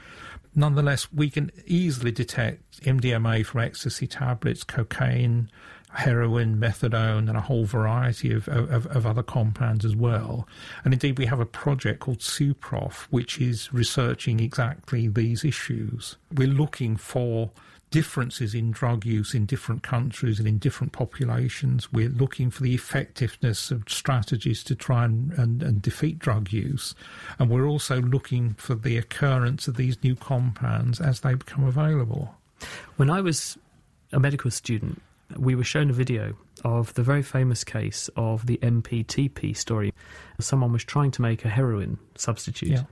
[0.55, 5.51] Nonetheless, we can easily detect MDMA from ecstasy tablets, cocaine,
[5.93, 10.47] heroin, methadone, and a whole variety of, of, of, other compounds as well.
[10.85, 16.17] And indeed, we have a project called SUPROF, which is researching exactly these issues.
[16.33, 17.51] We're looking for
[17.91, 21.93] differences in drug use in different countries and in different populations.
[21.93, 26.95] We're looking for the effectiveness of strategies to try and, and, and, defeat drug use.
[27.39, 32.35] And we're also looking for the occurrence of these new compounds as they become available.
[32.97, 33.59] When I was
[34.13, 35.03] a medical student,
[35.37, 39.93] we were shown a video of the very famous case of the MPTP story.
[40.41, 42.83] Someone was trying to make a heroin substitute, yeah.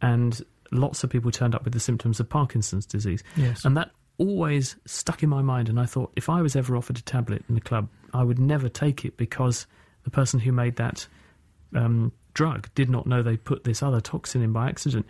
[0.00, 3.22] and lots of people turned up with the symptoms of Parkinson's disease.
[3.36, 3.64] Yes.
[3.64, 5.68] And that always stuck in my mind.
[5.68, 8.38] And I thought, if I was ever offered a tablet in the club, I would
[8.38, 9.66] never take it because
[10.04, 11.06] the person who made that
[11.74, 15.06] um, drug did not know they put this other toxin in by accident.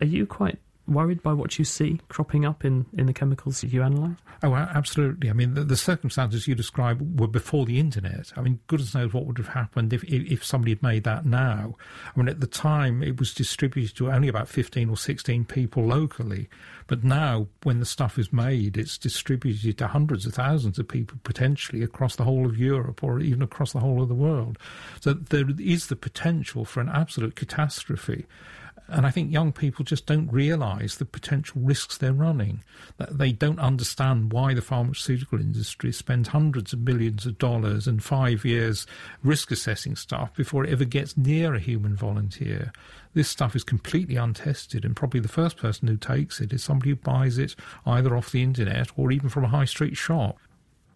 [0.00, 0.58] Are you quite
[0.88, 4.16] worried by what you see cropping up in, in the chemicals that you analyse?
[4.42, 5.30] Oh, absolutely.
[5.30, 8.32] I mean, the, the, circumstances you describe were before the internet.
[8.36, 11.26] I mean, goodness knows what would have happened if, if, if somebody had made that
[11.26, 11.74] now.
[12.14, 15.84] I mean, at the time, it was distributed to only about 15 or 16 people
[15.84, 16.48] locally.
[16.86, 21.18] But now, when the stuff is made, it's distributed to hundreds of thousands of people
[21.22, 24.58] potentially across the whole of Europe or even across the whole of the world.
[25.00, 28.26] So there is the potential for an absolute catastrophe.
[28.88, 32.64] And I think young people just don't realise the potential risks they're running.
[33.10, 38.46] They don't understand why the pharmaceutical industry spends hundreds of millions of dollars and five
[38.46, 38.86] years
[39.22, 42.72] risk assessing stuff before it ever gets near a human volunteer.
[43.12, 46.90] This stuff is completely untested, and probably the first person who takes it is somebody
[46.90, 50.38] who buys it either off the internet or even from a high street shop.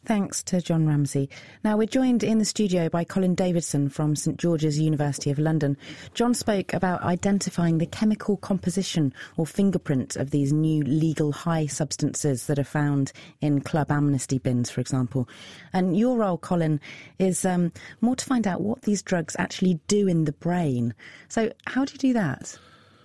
[0.05, 1.31] Thanks to John Ramsey.
[1.63, 5.77] Now, we're joined in the studio by Colin Davidson from St George's University of London.
[6.13, 12.49] John spoke about identifying the chemical composition or fingerprint of these new legal high substances
[12.49, 15.29] that are found in club amnesty bins, for example.
[15.73, 16.81] And your role, Colin,
[17.21, 20.95] is um, more to find out what these drugs actually do in the brain.
[21.29, 22.59] So, how do you do that?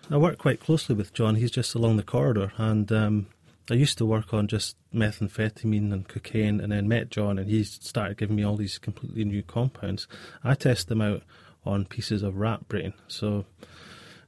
[0.10, 1.36] I work quite closely with John.
[1.36, 3.28] He's just along the corridor, and um,
[3.70, 7.64] I used to work on just methamphetamine and cocaine, and then met John, and he
[7.64, 10.08] started giving me all these completely new compounds.
[10.44, 11.24] I test them out
[11.66, 13.46] on pieces of rat brain, so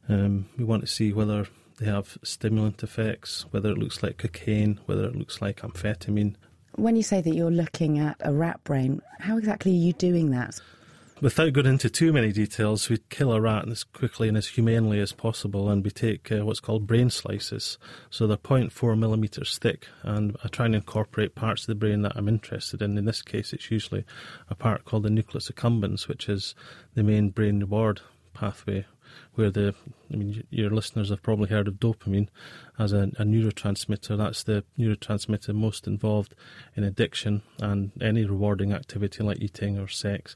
[0.10, 1.48] um, we want to see whether
[1.78, 6.36] they have stimulant effects, whether it looks like cocaine, whether it looks like amphetamine.
[6.76, 10.32] When you say that you're looking at a rat brain, how exactly are you doing
[10.32, 10.60] that?
[11.22, 15.02] Without going into too many details, we kill a rat as quickly and as humanely
[15.02, 17.78] as possible, and we take uh, what's called brain slices.
[18.10, 22.14] So they're 0.4 millimeters thick, and I try and incorporate parts of the brain that
[22.16, 22.98] I'm interested in.
[22.98, 24.06] In this case, it's usually
[24.50, 26.56] a part called the nucleus accumbens, which is
[26.94, 28.00] the main brain reward
[28.34, 28.86] pathway
[29.36, 29.74] where the,
[30.14, 32.30] I mean, your listeners have probably heard of dopamine
[32.78, 34.18] as a, a, neurotransmitter.
[34.18, 36.36] That's the neurotransmitter most involved
[36.76, 40.36] in addiction and any rewarding activity like eating or sex.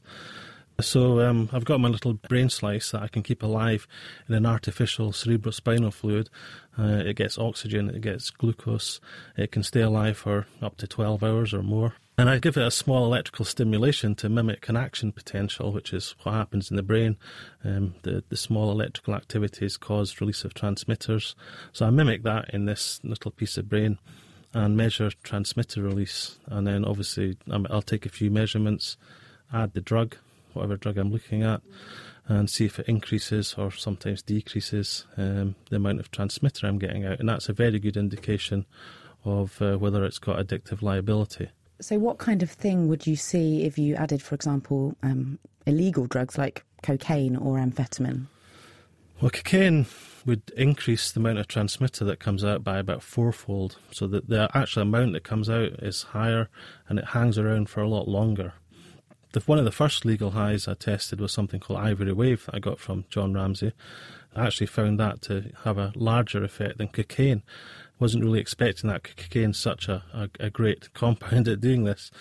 [0.80, 3.86] So um, I've got my little brain slice that I can keep alive
[4.28, 6.30] in an artificial cerebrospinal fluid.
[6.76, 9.00] Uh, it gets oxygen, it gets glucose,
[9.36, 11.94] it can stay alive for up to 12 hours or more.
[12.18, 16.14] And I give it a small electrical stimulation to mimic an action potential, which is
[16.22, 17.16] what happens in the brain.
[17.64, 21.36] Um, the, the small electrical activities cause release of transmitters.
[21.72, 23.98] So I mimic that in this little piece of brain
[24.52, 26.38] and measure transmitter release.
[26.46, 28.96] And then obviously I'll take a few measurements,
[29.52, 30.16] add the drug,
[30.54, 31.62] whatever drug I'm looking at,
[32.26, 37.04] and see if it increases or sometimes decreases um, the amount of transmitter I'm getting
[37.04, 37.20] out.
[37.20, 38.66] And that's a very good indication
[39.24, 41.50] of uh, whether it's got addictive liability.
[41.80, 46.06] So, what kind of thing would you see if you added, for example, um, illegal
[46.06, 48.26] drugs like cocaine or amphetamine?
[49.20, 49.86] Well, cocaine
[50.26, 54.50] would increase the amount of transmitter that comes out by about fourfold, so that the
[54.54, 56.48] actual amount that comes out is higher
[56.88, 58.54] and it hangs around for a lot longer.
[59.34, 62.54] The, one of the first legal highs I tested was something called Ivory Wave that
[62.54, 63.72] I got from John Ramsey.
[64.32, 67.42] I actually found that to have a larger effect than cocaine
[67.98, 72.12] wasn't really expecting that cocaine's such a, a, a, great compound at doing this.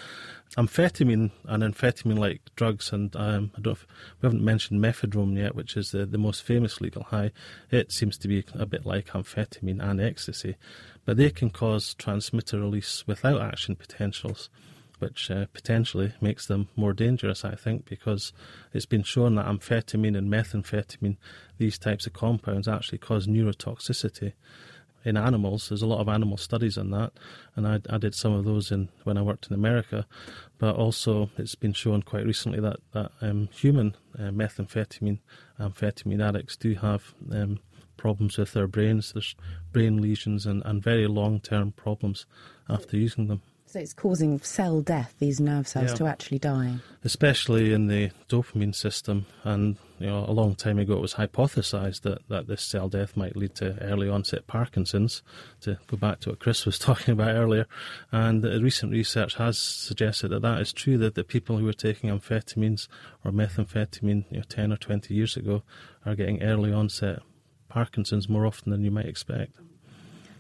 [0.57, 3.78] Amphetamine and amphetamine-like drugs, and um, I don't.
[4.22, 7.32] we haven't mentioned mephedrone yet, which is the, the most famous legal high.
[7.70, 10.55] It seems to be a bit like amphetamine and ecstasy,
[11.05, 14.49] but they can cause transmitter release without action potentials
[15.04, 18.32] which uh, potentially makes them more dangerous, I think, because
[18.74, 21.18] it's been shown that amphetamine and methamphetamine,
[21.58, 24.32] these types of compounds, actually cause neurotoxicity
[25.04, 25.68] in animals.
[25.68, 27.12] There's a lot of animal studies on that,
[27.56, 30.08] and I, I did some of those in when I worked in America.
[30.58, 35.20] But also, it's been shown quite recently that that um, human uh, methamphetamine
[35.60, 37.60] amphetamine addicts do have um,
[37.97, 39.12] problems with their brains.
[39.12, 39.36] There's
[39.74, 42.26] brain lesions and, and very long term problems
[42.70, 43.41] after using them.
[43.74, 45.95] So it's causing cell death, these nerve cells yeah.
[45.95, 46.76] to actually die.
[47.03, 49.26] Especially in the dopamine system.
[49.43, 53.17] And you know, a long time ago it was hypothesized that, that this cell death
[53.17, 55.24] might lead to early onset Parkinson's,
[55.61, 57.65] to go back to what Chris was talking about earlier.
[58.11, 62.11] And recent research has suggested that that is true, that the people who were taking
[62.11, 62.88] amphetamines
[63.26, 65.63] or methamphetamine you know, 10 or 20 years ago
[66.05, 67.24] are getting early onset
[67.69, 69.53] Parkinson's more often than you might expect.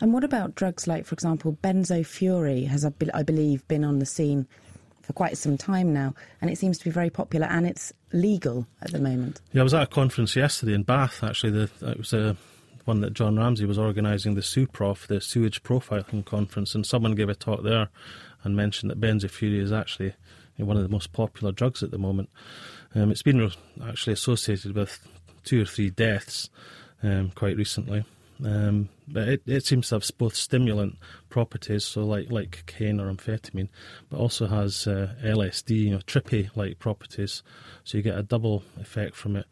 [0.03, 4.45] And what about drugs like, for example, benzofury has, I believe, been on the scene
[5.01, 8.67] for quite some time now, and it seems to be very popular and it's legal
[8.81, 9.39] at the moment.
[9.53, 11.51] Yeah, I was at a conference yesterday in Bath, actually.
[11.51, 12.35] The, it was a
[12.83, 17.29] one that John Ramsey was organising, the SUPROF, the Sewage Profiling Conference, and someone gave
[17.29, 17.87] a talk there
[18.43, 20.15] and mentioned that benzofury is actually
[20.57, 22.29] one of the most popular drugs at the moment.
[22.93, 23.49] Um, it's been
[23.81, 24.99] actually associated with
[25.45, 26.49] two or three deaths
[27.01, 28.03] um, quite recently.
[28.43, 30.97] Um, but it, it seems to have both stimulant
[31.29, 33.69] properties, so like like cocaine or amphetamine,
[34.09, 37.43] but also has uh, LSD, you know, trippy like properties.
[37.83, 39.45] So you get a double effect from it.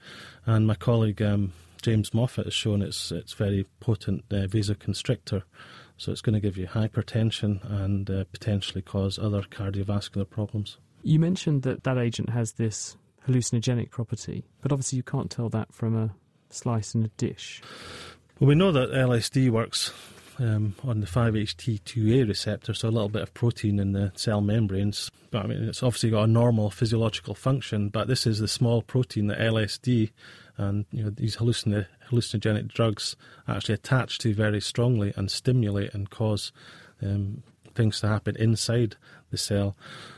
[0.45, 5.43] And my colleague um, James Moffat has shown it's it's very potent uh, vasoconstrictor.
[5.97, 10.77] So it's going to give you hypertension and uh, potentially cause other cardiovascular problems.
[11.03, 15.73] You mentioned that that agent has this hallucinogenic property, but obviously you can't tell that
[15.73, 16.09] from a
[16.49, 17.61] slice in a dish.
[18.41, 19.93] Well, we know that LSD works
[20.39, 25.11] um, on the 5-HT2A receptor, so a little bit of protein in the cell membranes.
[25.29, 28.81] But I mean, it's obviously got a normal physiological function, but this is the small
[28.81, 30.09] protein that LSD
[30.57, 33.15] and you know these hallucin- hallucinogenic drugs
[33.47, 36.51] actually attach to very strongly and stimulate and cause
[37.03, 37.43] um,
[37.75, 38.95] things to happen inside
[39.29, 39.75] the cell.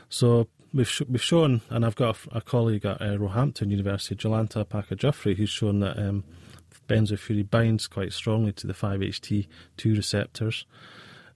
[0.08, 4.64] So we've sh- we've shown, and I've got a, colleague at uh, Roehampton University, Jolanta
[4.64, 5.98] Opacka-Juffry, who's shown that.
[5.98, 6.24] Um,
[6.88, 10.66] benzofury binds quite strongly to the 5-HT2 receptors.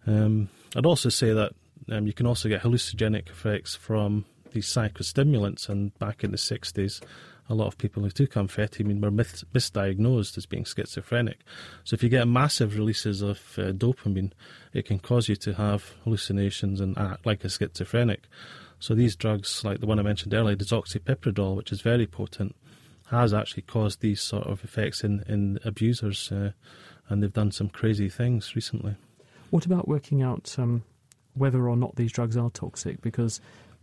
[0.07, 1.53] Um, I'd also say that
[1.91, 7.03] um, you can also get hallucinogenic effects from these psychostimulants, and back in the 60s,
[7.49, 11.39] a lot of people who took amphetamine were mis- misdiagnosed as being schizophrenic.
[11.85, 14.33] So if you get massive releases of uh, dopamine,
[14.73, 18.25] it can cause you to have hallucinations and act like a schizophrenic.
[18.81, 22.55] So these drugs, like the one I mentioned earlier, desoxypipradrol, which is very potent,
[23.11, 26.53] has actually caused these sort of effects in, in abusers, uh,
[27.09, 28.97] and they've done some crazy things recently.
[29.51, 30.83] What about working out um,
[31.35, 33.01] whether or not these drugs are toxic?
[33.01, 33.41] Because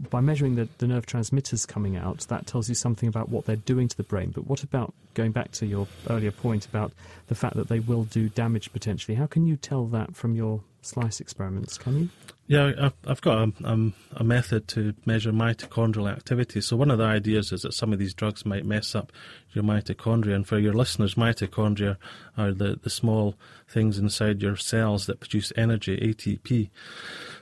[0.10, 3.56] by measuring the, the nerve transmitters coming out, that tells you something about what they're
[3.56, 4.32] doing to the brain.
[4.32, 6.92] But what about going back to your earlier point about
[7.28, 9.16] the fact that they will do damage potentially?
[9.16, 11.78] How can you tell that from your slice experiments?
[11.78, 12.10] Can you?
[12.48, 16.62] Yeah, I've, I've got a, um, a method to measure mitochondrial activity.
[16.62, 19.12] So one of the ideas is that some of these drugs might mess up
[19.54, 20.36] your mitochondria.
[20.36, 21.98] And for your listeners, mitochondria
[22.38, 23.36] are the, the small
[23.68, 26.70] things inside your cells that produce energy, ATP.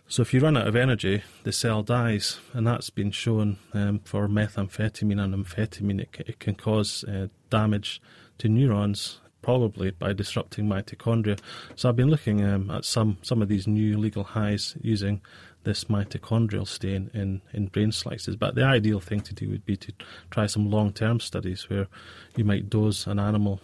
[0.07, 3.99] So if you run out of energy, the cell dies, and that's been shown um,
[4.05, 5.99] for methamphetamine and amphetamine.
[5.99, 8.01] It, it can cause uh, damage
[8.37, 11.39] to neurons probably by disrupting mitochondria.
[11.75, 15.21] So I've been looking um, at some, some of these new legal highs using
[15.63, 18.35] this mitochondrial stain in, in brain slices.
[18.35, 19.93] But the ideal thing to do would be to
[20.31, 21.87] try some long term studies where
[22.35, 23.61] you might dose an animal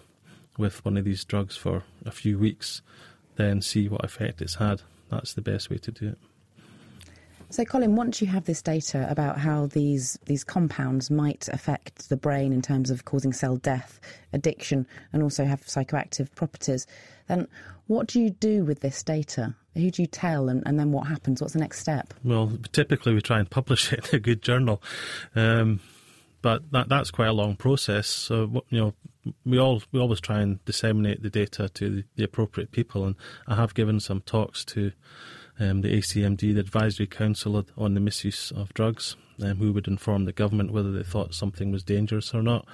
[0.58, 2.82] with one of these drugs for a few weeks,
[3.38, 4.82] then see what effect it's had.
[5.10, 6.18] That's the best way to do it.
[7.52, 12.16] So, Colin, once you have this data about how these these compounds might affect the
[12.16, 14.00] brain in terms of causing cell death,
[14.34, 16.86] addiction, and also have psychoactive properties,
[17.28, 17.48] then
[17.88, 19.56] what do you do with this data?
[19.74, 21.42] Who do you tell, and, and then what happens?
[21.42, 22.14] What's the next step?
[22.24, 24.84] Well, typically we try and publish it in a good journal,
[25.36, 25.80] um,
[26.44, 28.08] but that that's quite a long process.
[28.08, 28.94] So you know,
[29.44, 33.16] we all we always try and disseminate the data to the, the appropriate people, and
[33.48, 34.92] I have given some talks to
[35.60, 40.26] um, the ACMD, the Advisory Council on the Misuse of Drugs, um, who would inform
[40.26, 42.66] the government whether they thought something was dangerous or not.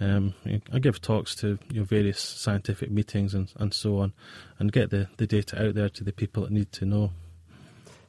[0.00, 0.34] Um,
[0.72, 4.12] I give talks to you know, various scientific meetings and, and so on,
[4.58, 7.12] and get the, the data out there to the people that need to know.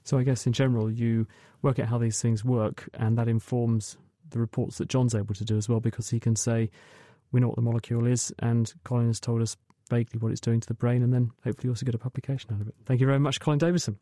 [0.03, 1.27] So I guess in general, you
[1.61, 3.97] work out how these things work, and that informs
[4.29, 6.69] the reports that John's able to do as well, because he can say,
[7.31, 9.55] "We know what the molecule is," and Colin has told us
[9.93, 12.61] vaguely what it's doing to the brain, and then hopefully also get a publication out
[12.61, 12.75] of it.
[12.85, 13.97] Thank you very much, Colin Davidson.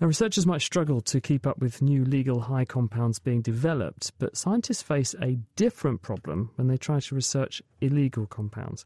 [0.00, 4.36] Now, researchers might struggle to keep up with new legal high compounds being developed, but
[4.36, 8.84] scientists face a different problem when they try to research illegal compounds.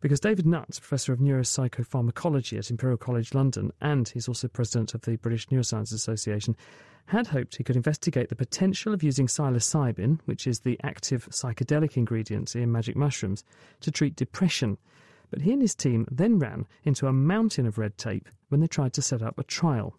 [0.00, 5.02] Because David Nutt, Professor of Neuropsychopharmacology at Imperial College London, and he's also President of
[5.02, 6.56] the British Neuroscience Association,
[7.06, 11.96] had hoped he could investigate the potential of using psilocybin, which is the active psychedelic
[11.96, 13.44] ingredient in magic mushrooms,
[13.80, 14.78] to treat depression
[15.30, 18.66] but he and his team then ran into a mountain of red tape when they
[18.66, 19.96] tried to set up a trial.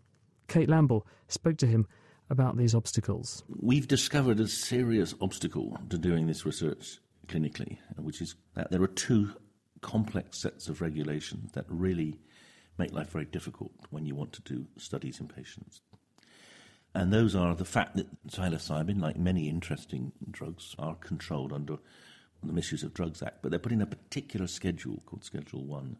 [0.48, 1.88] Kate Lamble spoke to him
[2.30, 3.44] about these obstacles.
[3.60, 8.88] We've discovered a serious obstacle to doing this research clinically, which is that there are
[8.88, 9.32] two
[9.82, 12.20] complex sets of regulations that really
[12.78, 15.82] make life very difficult when you want to do studies in patients.
[16.94, 21.78] And those are the fact that psilocybin, like many interesting drugs, are controlled under
[22.44, 25.98] the Misuse of Drugs Act, but they're put in a particular schedule called Schedule 1,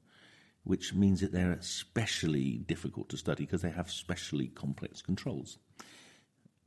[0.64, 5.58] which means that they're especially difficult to study because they have specially complex controls.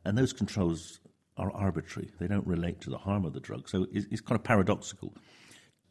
[0.04, 1.00] And those controls
[1.36, 3.68] are arbitrary, they don't relate to the harm of the drug.
[3.68, 5.12] So it's, it's kind of paradoxical.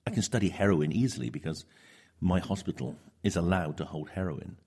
[0.07, 1.65] I can study heroin easily because
[2.21, 4.57] my hospital is allowed to hold heroin,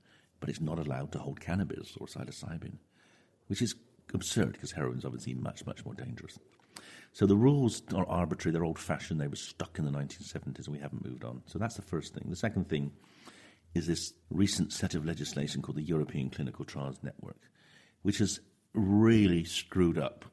[0.40, 2.74] but it's not allowed to hold cannabis or psilocybin,
[3.46, 3.74] which is
[4.12, 6.38] absurd because heroin is obviously much, much more dangerous.
[7.12, 10.76] So the rules are arbitrary, they're old fashioned, they were stuck in the 1970s and
[10.76, 11.42] we haven't moved on.
[11.46, 12.24] So that's the first thing.
[12.28, 12.92] The second thing
[13.74, 17.40] is this recent set of legislation called the European Clinical Trials Network,
[18.02, 18.40] which has
[18.74, 20.24] really screwed up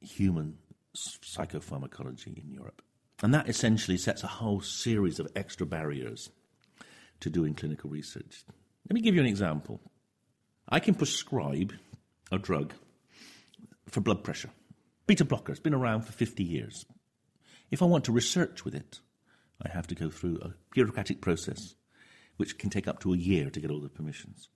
[0.00, 0.58] human
[0.96, 2.82] psychopharmacology in Europe.
[3.22, 6.30] And that essentially sets a whole series of extra barriers
[7.20, 8.44] to doing clinical research.
[8.88, 9.80] Let me give you an example.
[10.68, 11.72] I can prescribe
[12.30, 12.74] a drug
[13.88, 14.50] for blood pressure.
[15.08, 16.84] Beta blocker has been around for 50 years.
[17.70, 19.00] If I want to research with it,
[19.64, 21.74] I have to go through a bureaucratic process
[22.36, 24.50] which can take up to a year to get all the permissions.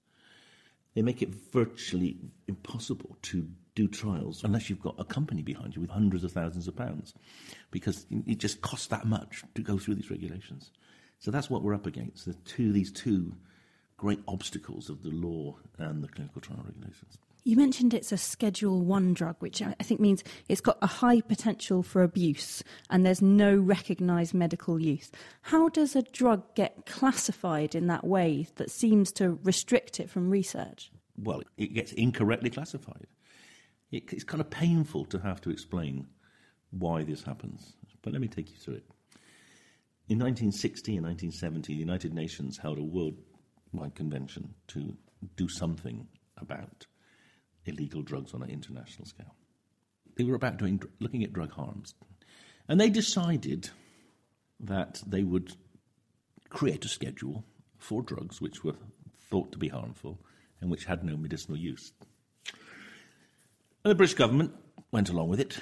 [0.95, 5.81] They make it virtually impossible to do trials unless you've got a company behind you
[5.81, 7.15] with hundreds of thousands of pounds
[7.71, 10.71] because it just costs that much to go through these regulations.
[11.19, 13.35] So that's what we're up against the two, these two
[13.97, 17.17] great obstacles of the law and the clinical trial regulations.
[17.45, 21.21] You mentioned it's a Schedule 1 drug, which I think means it's got a high
[21.21, 25.11] potential for abuse and there's no recognised medical use.
[25.43, 30.31] How does a drug get classified in that way that seems to restrict it from
[30.31, 30.93] research?
[31.17, 33.09] Well, it gets incorrectly classified.
[33.91, 36.07] it's kind of painful to have to explain
[36.71, 38.85] why this happens, but let me take you through it.
[40.09, 44.97] In 1960 and 1970, the United Nations held a worldwide convention to
[45.37, 46.07] do something
[46.39, 46.87] about
[47.67, 49.35] illegal drugs on an international scale.
[50.17, 51.95] They were about doing, looking at drug harms.
[52.69, 53.71] And they decided
[54.61, 55.55] that they would
[56.49, 57.45] create a schedule
[57.79, 58.77] for drugs which were
[59.31, 60.21] thought to be harmful
[60.61, 61.93] and which had no medicinal use.
[63.85, 64.53] And the British government
[64.93, 65.59] went along with it,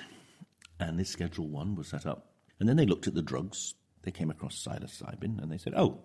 [0.78, 2.32] and this Schedule 1 was set up.
[2.58, 3.74] And then they looked at the drugs.
[4.02, 6.02] They came across psilocybin, and they said, oh,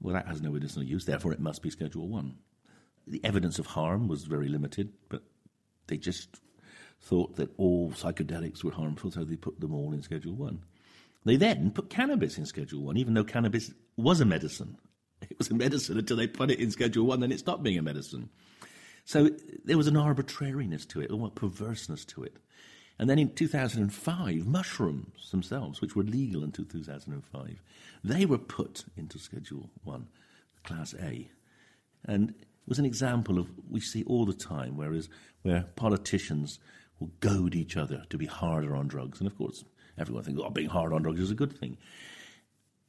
[0.00, 2.34] well, that has no medicinal use, therefore it must be Schedule 1.
[3.06, 5.22] The evidence of harm was very limited, but
[5.86, 6.40] they just
[7.00, 10.60] thought that all psychedelics were harmful, so they put them all in Schedule 1.
[11.24, 14.78] They then put cannabis in Schedule 1, even though cannabis was a medicine.
[15.30, 17.78] It was a medicine until they put it in Schedule 1, then it stopped being
[17.78, 18.28] a medicine.
[19.06, 19.30] So
[19.64, 22.36] there was an arbitrariness to it, or a perverseness to it.
[22.98, 27.62] And then in 2005, mushrooms themselves, which were legal until 2005,
[28.04, 30.06] they were put into Schedule 1,
[30.64, 31.30] Class A.
[32.04, 32.34] And
[32.66, 35.08] was an example of we see all the time, whereas
[35.42, 36.58] where politicians
[36.98, 39.20] will goad each other to be harder on drugs.
[39.20, 39.64] And of course,
[39.98, 41.76] everyone thinks, oh, being hard on drugs is a good thing.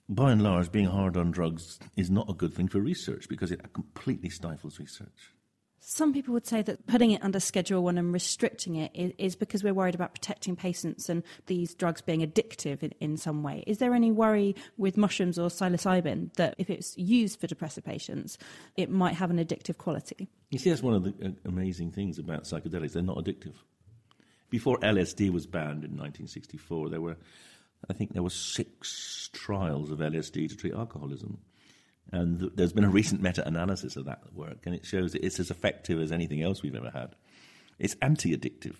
[0.09, 3.51] By and large, being hard on drugs is not a good thing for research because
[3.51, 5.33] it completely stifles research.
[5.79, 9.35] Some people would say that putting it under Schedule 1 and restricting it is, is
[9.35, 13.63] because we're worried about protecting patients and these drugs being addictive in, in, some way.
[13.67, 18.37] Is there any worry with mushrooms or psilocybin that if it's used for depressive patients,
[18.75, 20.27] it might have an addictive quality?
[20.49, 22.93] You see, that's one of the uh, amazing things about psychedelics.
[22.93, 23.53] They're not addictive.
[24.49, 27.17] Before LSD was banned in 1964, there were,
[27.89, 31.39] I think, there were six trials of LSD to treat alcoholism.
[32.11, 35.25] And th- there's been a recent meta analysis of that work, and it shows that
[35.25, 37.15] it's as effective as anything else we've ever had.
[37.79, 38.75] It's anti addictive.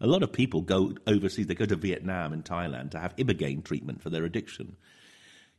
[0.00, 3.64] A lot of people go overseas, they go to Vietnam and Thailand to have Ibogaine
[3.64, 4.76] treatment for their addiction.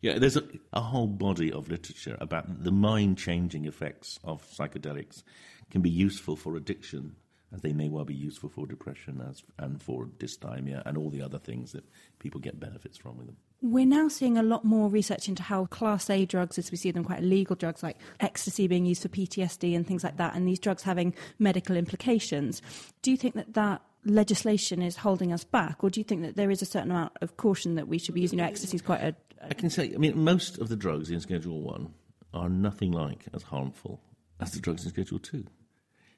[0.01, 0.43] Yeah, there's a,
[0.73, 5.23] a whole body of literature about the mind changing effects of psychedelics
[5.71, 7.15] can be useful for addiction
[7.53, 11.21] as they may well be useful for depression as, and for dysthymia and all the
[11.21, 11.85] other things that
[12.19, 13.37] people get benefits from with them.
[13.61, 16.91] We're now seeing a lot more research into how Class A drugs, as we see
[16.91, 20.47] them quite illegal drugs like ecstasy being used for PTSD and things like that, and
[20.47, 22.61] these drugs having medical implications.
[23.01, 26.35] Do you think that that legislation is holding us back, or do you think that
[26.35, 28.39] there is a certain amount of caution that we should be using?
[28.39, 29.47] You know, ecstasy is quite a, a.
[29.51, 31.93] I can say, I mean, most of the drugs in Schedule 1
[32.33, 34.01] are nothing like as harmful
[34.39, 35.45] as the drugs in Schedule 2.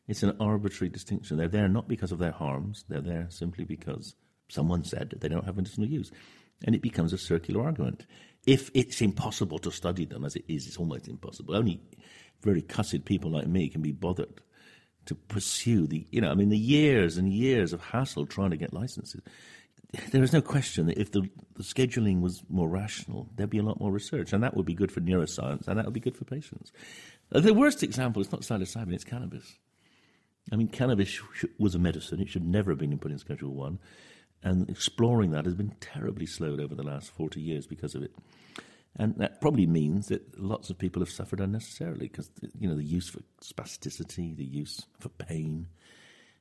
[0.07, 1.37] It's an arbitrary distinction.
[1.37, 4.15] They're there not because of their harms, they're there simply because
[4.49, 6.11] someone said they don't have medicinal use
[6.63, 8.05] and it becomes a circular argument.
[8.45, 11.55] If it's impossible to study them, as it is, it's almost impossible.
[11.55, 11.81] Only
[12.41, 14.41] very cussed people like me can be bothered
[15.05, 18.57] to pursue the, you know, I mean, the years and years of hassle trying to
[18.57, 19.21] get licenses.
[20.11, 23.63] There is no question that if the, the scheduling was more rational, there'd be a
[23.63, 26.17] lot more research, and that would be good for neuroscience, and that would be good
[26.17, 26.73] for patients.
[27.31, 29.57] Uh, the worst example is not psilocybin; it's cannabis.
[30.51, 31.21] I mean, cannabis
[31.57, 33.79] was a medicine; it should never have been put in Schedule One
[34.43, 38.13] and exploring that has been terribly slowed over the last 40 years because of it.
[38.95, 42.83] And that probably means that lots of people have suffered unnecessarily because, you know, the
[42.83, 45.67] use for spasticity, the use for pain.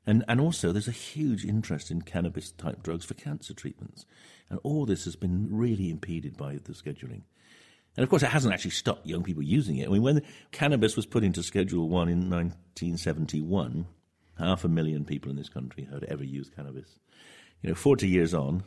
[0.06, 4.06] And, and also, there's a huge interest in cannabis type drugs for cancer treatments.
[4.48, 7.22] And all this has been really impeded by the scheduling.
[7.96, 9.88] And of course, it hasn't actually stopped young people using it.
[9.88, 10.22] I mean, when
[10.52, 13.86] cannabis was put into Schedule 1 in 1971,
[14.38, 16.98] half a million people in this country had ever used cannabis
[17.62, 18.64] you know, 40 years on,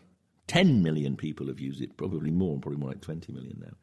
[0.47, 3.73] 10 million people have used it, probably more, probably more like 20 million now.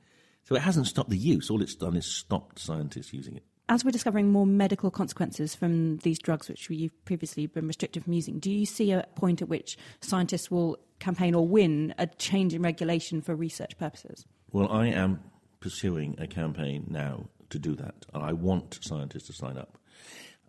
[0.45, 1.51] So it hasn't stopped the use.
[1.51, 3.45] All it's done is stopped scientists using it.
[3.69, 8.13] As we're discovering more medical consequences from these drugs, which you've previously been restricted from
[8.13, 12.55] using, do you see a point at which scientists will campaign or win a change
[12.55, 14.25] in regulation for research purposes?
[14.53, 15.21] Well, I am
[15.59, 18.07] pursuing a campaign now to do that.
[18.15, 19.79] and I want scientists to sign up.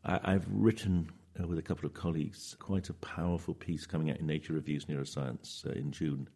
[0.04, 1.10] I, have written
[1.40, 4.86] uh, with a couple of colleagues quite a powerful piece coming out in Nature Reviews
[4.86, 6.30] Neuroscience uh, in June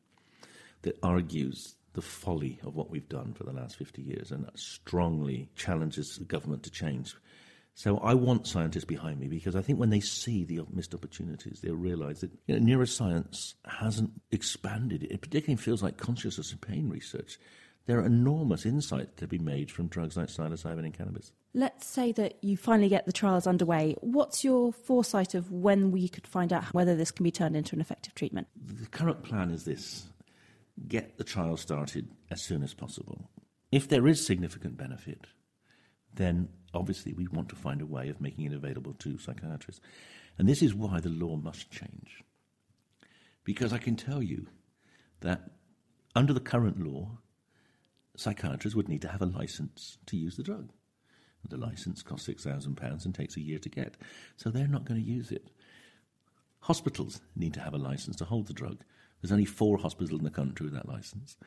[0.82, 5.50] that argues the folly of what we've done for the last 50 years and strongly
[5.56, 7.16] challenges the government to change.
[7.74, 11.62] So I want scientists behind me because I think when they see the missed opportunities,
[11.62, 15.04] they'll realize that you know, neuroscience hasn't expanded.
[15.04, 17.40] It particularly feels like consciousness and pain research
[17.86, 21.32] there are enormous insights to be made from drugs like psilocybin and cannabis.
[21.54, 23.96] Let's say that you finally get the trials underway.
[24.02, 27.76] What's your foresight of when we could find out whether this can be turned into
[27.76, 28.48] an effective treatment?
[28.56, 30.08] The current plan is this
[30.88, 33.30] get the trial started as soon as possible.
[33.72, 35.28] If there is significant benefit,
[36.14, 39.82] then obviously we want to find a way of making it available to psychiatrists.
[40.38, 42.24] And this is why the law must change.
[43.44, 44.48] Because I can tell you
[45.22, 45.52] that
[46.16, 47.18] under the current law,
[48.16, 50.72] psychiatrists would need to have a license to use the drug.
[51.48, 53.98] The license costs £6,000 and takes a year to get,
[54.38, 55.50] so they're not going to use it.
[56.62, 58.84] Hospitals need to have a license to hold the drug.
[59.22, 61.38] There's only four hospitals in the country with that license.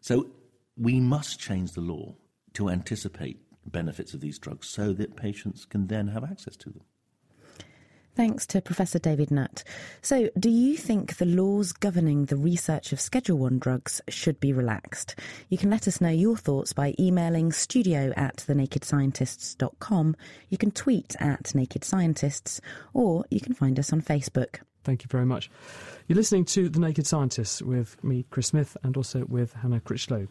[0.00, 0.30] So
[0.76, 2.14] we must change the law
[2.54, 6.82] to anticipate benefits of these drugs so that patients can then have access to them.
[8.20, 9.64] Thanks to Professor David Nutt.
[10.02, 14.52] So, do you think the laws governing the research of Schedule 1 drugs should be
[14.52, 15.14] relaxed?
[15.48, 20.16] You can let us know your thoughts by emailing studio at thenakedscientists.com.
[20.50, 22.60] You can tweet at Naked Scientists,
[22.92, 24.60] or you can find us on Facebook.
[24.84, 25.50] Thank you very much.
[26.06, 30.28] You're listening to The Naked Scientists with me, Chris Smith, and also with Hannah Critchlow.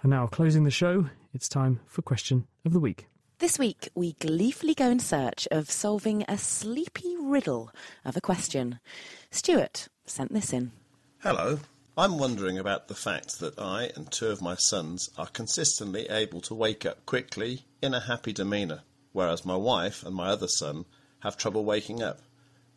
[0.00, 3.08] And now, closing the show, it's time for Question of the Week.
[3.38, 7.70] This week, we gleefully go in search of solving a sleepy riddle
[8.02, 8.80] of a question.
[9.30, 10.72] Stuart sent this in.
[11.18, 11.60] Hello.
[11.98, 16.40] I'm wondering about the fact that I and two of my sons are consistently able
[16.42, 20.86] to wake up quickly in a happy demeanour, whereas my wife and my other son
[21.20, 22.20] have trouble waking up,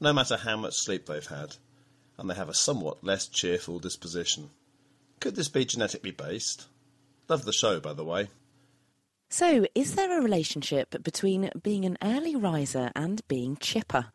[0.01, 1.55] no matter how much sleep they've had,
[2.17, 4.49] and they have a somewhat less cheerful disposition.
[5.21, 6.67] Could this be genetically based?
[7.29, 8.27] Love the show, by the way.
[9.31, 14.07] So, is there a relationship between being an early riser and being chipper?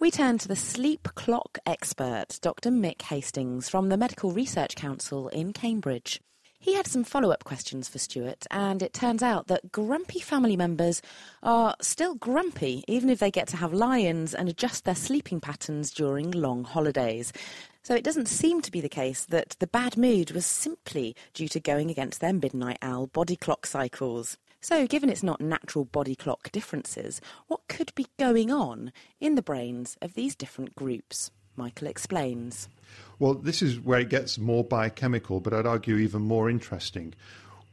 [0.00, 2.70] We turn to the sleep clock expert, Dr.
[2.70, 6.22] Mick Hastings from the Medical Research Council in Cambridge.
[6.58, 10.56] He had some follow up questions for Stuart, and it turns out that grumpy family
[10.56, 11.02] members
[11.42, 15.90] are still grumpy even if they get to have lions and adjust their sleeping patterns
[15.90, 17.34] during long holidays.
[17.82, 21.48] So it doesn't seem to be the case that the bad mood was simply due
[21.48, 24.38] to going against their midnight owl body clock cycles.
[24.64, 29.42] So, given it's not natural body clock differences, what could be going on in the
[29.42, 31.30] brains of these different groups?
[31.54, 32.70] Michael explains.
[33.18, 37.12] Well, this is where it gets more biochemical, but I'd argue even more interesting.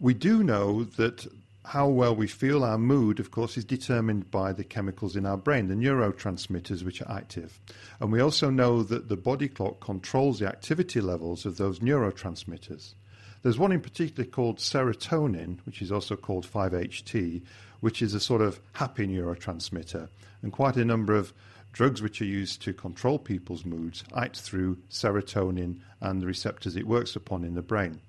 [0.02, 1.26] We do know that
[1.64, 5.38] how well we feel, our mood, of course, is determined by the chemicals in our
[5.38, 7.58] brain, the neurotransmitters which are active.
[8.02, 12.96] And we also know that the body clock controls the activity levels of those neurotransmitters.
[13.44, 17.42] There's one in particular called serotonin, which is also called 5-HT,
[17.80, 20.08] which is a sort of happy neurotransmitter.
[20.44, 21.34] And quite a number of
[21.74, 26.88] drugs which are used to control people's moods act through serotonin and the receptors it
[26.88, 28.02] works upon in the brain.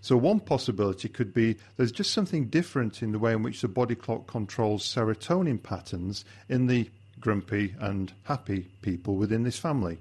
[0.00, 3.68] So, one possibility could be there's just something different in the way in which the
[3.68, 9.98] body clock controls serotonin patterns in the grumpy and happy people within this family.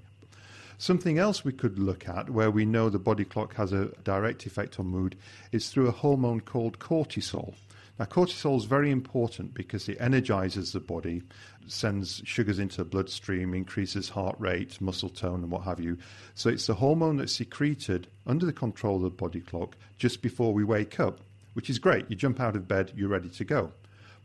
[0.77, 4.45] Something else we could look at where we know the body clock has a direct
[4.45, 5.15] effect on mood
[5.51, 7.53] is through a hormone called cortisol.
[7.97, 11.23] Now, cortisol is very important because it energizes the body,
[11.65, 15.97] sends sugars into the bloodstream, increases heart rate, muscle tone, and what have you.
[16.33, 20.53] So, it's the hormone that's secreted under the control of the body clock just before
[20.53, 21.21] we wake up,
[21.53, 22.05] which is great.
[22.09, 23.71] You jump out of bed, you're ready to go.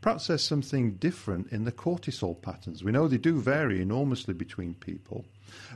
[0.01, 2.83] Perhaps there's something different in the cortisol patterns.
[2.83, 5.25] We know they do vary enormously between people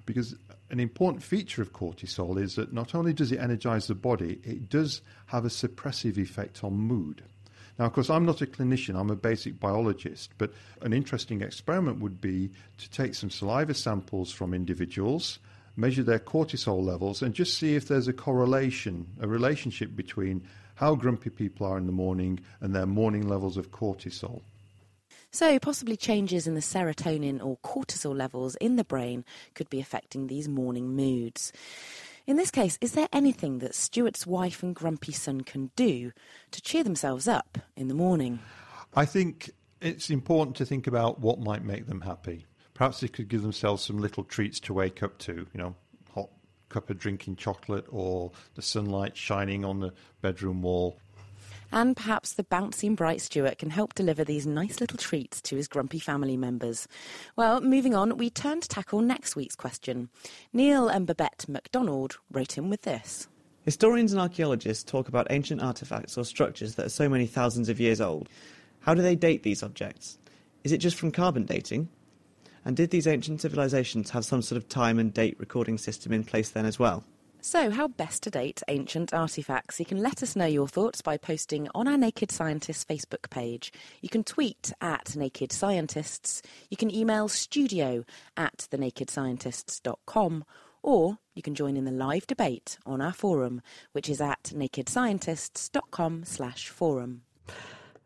[0.05, 0.35] because
[0.69, 4.69] an important feature of cortisol is that not only does it energize the body, it
[4.69, 7.23] does have a suppressive effect on mood.
[7.77, 11.99] Now, of course, I'm not a clinician, I'm a basic biologist, but an interesting experiment
[11.99, 15.39] would be to take some saliva samples from individuals,
[15.75, 20.41] measure their cortisol levels, and just see if there's a correlation, a relationship between
[20.75, 24.41] how grumpy people are in the morning and their morning levels of cortisol.
[25.35, 30.27] So, possibly changes in the serotonin or cortisol levels in the brain could be affecting
[30.27, 31.51] these morning moods.
[32.25, 36.13] In this case, is there anything that Stuart's wife and grumpy son can do
[36.51, 38.39] to cheer themselves up in the morning?
[38.95, 39.49] I think
[39.81, 42.45] it's important to think about what might make them happy.
[42.73, 45.75] Perhaps they could give themselves some little treats to wake up to, you know,
[46.13, 46.29] hot
[46.69, 50.97] cup of drinking chocolate or the sunlight shining on the bedroom wall.
[51.71, 55.67] And perhaps the bouncing bright Stuart can help deliver these nice little treats to his
[55.67, 56.87] grumpy family members.
[57.35, 60.09] Well, moving on, we turn to tackle next week's question.
[60.53, 63.27] Neil and Babette MacDonald wrote in with this.
[63.63, 67.79] Historians and archaeologists talk about ancient artefacts or structures that are so many thousands of
[67.79, 68.29] years old.
[68.81, 70.19] How do they date these objects?
[70.63, 71.89] Is it just from carbon dating?
[72.63, 76.23] And did these ancient civilizations have some sort of time and date recording system in
[76.23, 77.03] place then as well?
[77.47, 79.77] So, how best to date ancient artefacts?
[79.77, 83.71] You can let us know your thoughts by posting on our Naked Scientists Facebook page.
[84.01, 86.41] You can tweet at Naked Scientists.
[86.71, 88.03] You can email studio
[88.35, 90.43] at thenakedscientists.com.
[90.81, 96.23] Or you can join in the live debate on our forum, which is at nakedscientists.com
[96.25, 97.21] slash forum.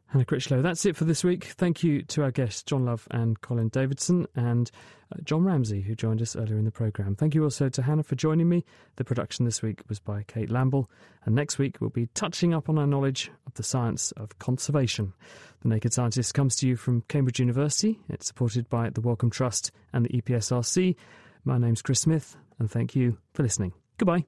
[0.10, 0.64] Hannah Critchlow.
[0.64, 1.45] That's it for this week.
[1.45, 4.72] Thank you to our guests, John Love and Colin Davidson, and
[5.14, 7.16] uh, John Ramsey, who joined us earlier in the programme.
[7.16, 8.66] Thank you also to Hannah for joining me.
[8.95, 10.88] The production this week was by Kate Lamble,
[11.26, 15.14] and next week we'll be touching up on our knowledge of the science of conservation.
[15.62, 17.99] The Naked Scientist comes to you from Cambridge University.
[18.10, 20.95] It's supported by the Wellcome Trust and the EPSRC.
[21.45, 23.74] My name's Chris Smith, and thank you for listening.
[23.99, 24.26] Goodbye.